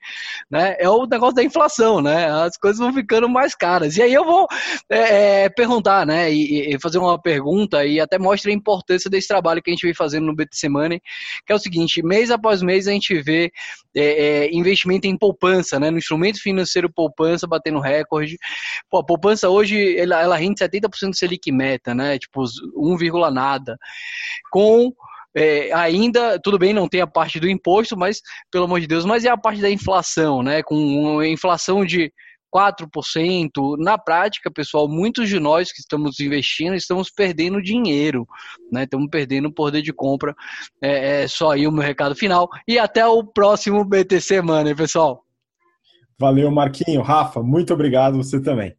Né? 0.50 0.76
É 0.78 0.88
o 0.88 1.06
negócio 1.06 1.34
da 1.34 1.42
inflação, 1.42 2.00
né? 2.00 2.30
As 2.30 2.56
coisas 2.56 2.78
vão 2.78 2.92
ficando 2.92 3.28
mais 3.28 3.54
caras. 3.54 3.96
E 3.96 4.02
aí 4.02 4.12
eu 4.12 4.24
vou 4.24 4.46
é, 4.90 5.44
é, 5.44 5.48
perguntar, 5.48 6.06
né, 6.06 6.32
e, 6.32 6.74
e, 6.74 6.80
fazer 6.80 6.98
uma 6.98 7.20
pergunta 7.20 7.84
e 7.84 8.00
até 8.00 8.18
mostra 8.18 8.50
a 8.50 8.54
importância 8.54 9.10
desse 9.10 9.28
trabalho 9.28 9.62
que 9.62 9.70
a 9.70 9.72
gente 9.72 9.84
vem 9.84 9.94
fazendo 9.94 10.26
no 10.26 10.34
BTC 10.34 10.68
Money, 10.68 11.00
que 11.46 11.52
é 11.52 11.56
o 11.56 11.58
seguinte, 11.58 12.02
mês 12.02 12.30
após 12.30 12.62
mês 12.62 12.86
a 12.86 12.92
gente 12.92 13.20
vê 13.20 13.52
é, 13.94 14.46
é, 14.46 14.54
investimento 14.54 15.06
em 15.06 15.16
poupança, 15.16 15.78
né, 15.78 15.90
no 15.90 15.98
instrumento 15.98 16.40
financeiro 16.40 16.90
poupança 16.90 17.46
batendo 17.46 17.80
recorde. 17.80 18.36
Pô, 18.90 18.98
a 18.98 19.04
poupança 19.04 19.48
hoje, 19.48 19.96
ela, 19.98 20.22
ela 20.22 20.36
rende 20.36 20.60
70% 20.60 21.10
do 21.10 21.16
Selic 21.16 21.50
meta, 21.50 21.94
né, 21.94 22.18
tipo 22.18 22.44
1, 22.76 23.30
nada. 23.30 23.76
Com 24.50 24.92
é, 25.36 25.72
ainda, 25.72 26.38
tudo 26.42 26.58
bem, 26.58 26.72
não 26.72 26.88
tem 26.88 27.00
a 27.00 27.06
parte 27.06 27.38
do 27.38 27.48
imposto, 27.48 27.96
mas, 27.96 28.20
pelo 28.50 28.64
amor 28.64 28.80
de 28.80 28.86
Deus, 28.86 29.04
mas 29.04 29.24
é 29.24 29.28
a 29.28 29.36
parte 29.36 29.60
da 29.60 29.70
inflação, 29.70 30.42
né? 30.42 30.62
Com 30.62 31.22
inflação 31.22 31.84
de 31.84 32.12
4%. 32.54 33.76
Na 33.78 33.98
prática, 33.98 34.50
pessoal, 34.50 34.88
muitos 34.88 35.28
de 35.28 35.38
nós 35.38 35.70
que 35.70 35.80
estamos 35.80 36.18
investindo 36.18 36.74
estamos 36.74 37.10
perdendo 37.10 37.62
dinheiro, 37.62 38.26
né? 38.72 38.84
Estamos 38.84 39.08
perdendo 39.10 39.52
poder 39.52 39.82
de 39.82 39.92
compra. 39.92 40.34
É, 40.82 41.22
é 41.22 41.28
só 41.28 41.52
aí 41.52 41.66
o 41.66 41.72
meu 41.72 41.82
recado 41.82 42.14
final. 42.14 42.48
E 42.66 42.78
até 42.78 43.06
o 43.06 43.22
próximo 43.24 43.84
BTC 43.84 44.40
Money, 44.42 44.74
pessoal. 44.74 45.22
Valeu, 46.18 46.50
Marquinho. 46.50 47.02
Rafa, 47.02 47.42
muito 47.42 47.72
obrigado. 47.72 48.16
Você 48.16 48.42
também. 48.42 48.74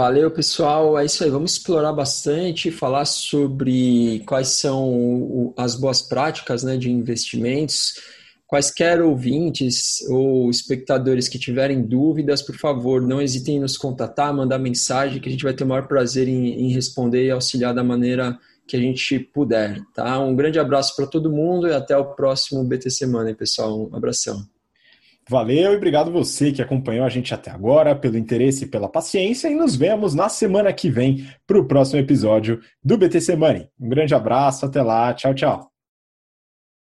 Valeu, 0.00 0.30
pessoal. 0.30 0.98
É 0.98 1.04
isso 1.04 1.22
aí. 1.22 1.28
Vamos 1.28 1.52
explorar 1.52 1.92
bastante, 1.92 2.70
falar 2.70 3.04
sobre 3.04 4.22
quais 4.24 4.48
são 4.48 5.52
as 5.58 5.74
boas 5.74 6.00
práticas 6.00 6.62
né, 6.62 6.78
de 6.78 6.90
investimentos. 6.90 8.00
Quaisquer 8.46 9.02
ouvintes 9.02 10.00
ou 10.08 10.48
espectadores 10.48 11.28
que 11.28 11.38
tiverem 11.38 11.82
dúvidas, 11.82 12.40
por 12.40 12.56
favor, 12.56 13.02
não 13.02 13.20
hesitem 13.20 13.56
em 13.56 13.60
nos 13.60 13.76
contatar, 13.76 14.34
mandar 14.34 14.58
mensagem, 14.58 15.20
que 15.20 15.28
a 15.28 15.32
gente 15.32 15.44
vai 15.44 15.52
ter 15.52 15.64
o 15.64 15.66
maior 15.66 15.86
prazer 15.86 16.26
em, 16.26 16.48
em 16.48 16.72
responder 16.72 17.26
e 17.26 17.30
auxiliar 17.30 17.74
da 17.74 17.84
maneira 17.84 18.38
que 18.66 18.78
a 18.78 18.80
gente 18.80 19.18
puder. 19.18 19.82
Tá? 19.94 20.18
Um 20.18 20.34
grande 20.34 20.58
abraço 20.58 20.96
para 20.96 21.06
todo 21.06 21.30
mundo 21.30 21.68
e 21.68 21.74
até 21.74 21.94
o 21.94 22.14
próximo 22.14 22.64
BT 22.64 22.88
Semana, 22.88 23.34
pessoal. 23.34 23.78
Um 23.78 23.94
abração. 23.94 24.48
Valeu 25.30 25.72
e 25.72 25.76
obrigado 25.76 26.10
você 26.10 26.50
que 26.50 26.60
acompanhou 26.60 27.04
a 27.04 27.08
gente 27.08 27.32
até 27.32 27.52
agora, 27.52 27.94
pelo 27.94 28.18
interesse 28.18 28.64
e 28.64 28.66
pela 28.66 28.88
paciência, 28.88 29.46
e 29.48 29.54
nos 29.54 29.76
vemos 29.76 30.12
na 30.12 30.28
semana 30.28 30.72
que 30.72 30.90
vem 30.90 31.24
para 31.46 31.56
o 31.56 31.68
próximo 31.68 32.00
episódio 32.00 32.58
do 32.82 32.98
BTC 32.98 33.36
Money. 33.36 33.68
Um 33.78 33.88
grande 33.88 34.12
abraço, 34.12 34.66
até 34.66 34.82
lá, 34.82 35.14
tchau, 35.14 35.32
tchau. 35.32 35.69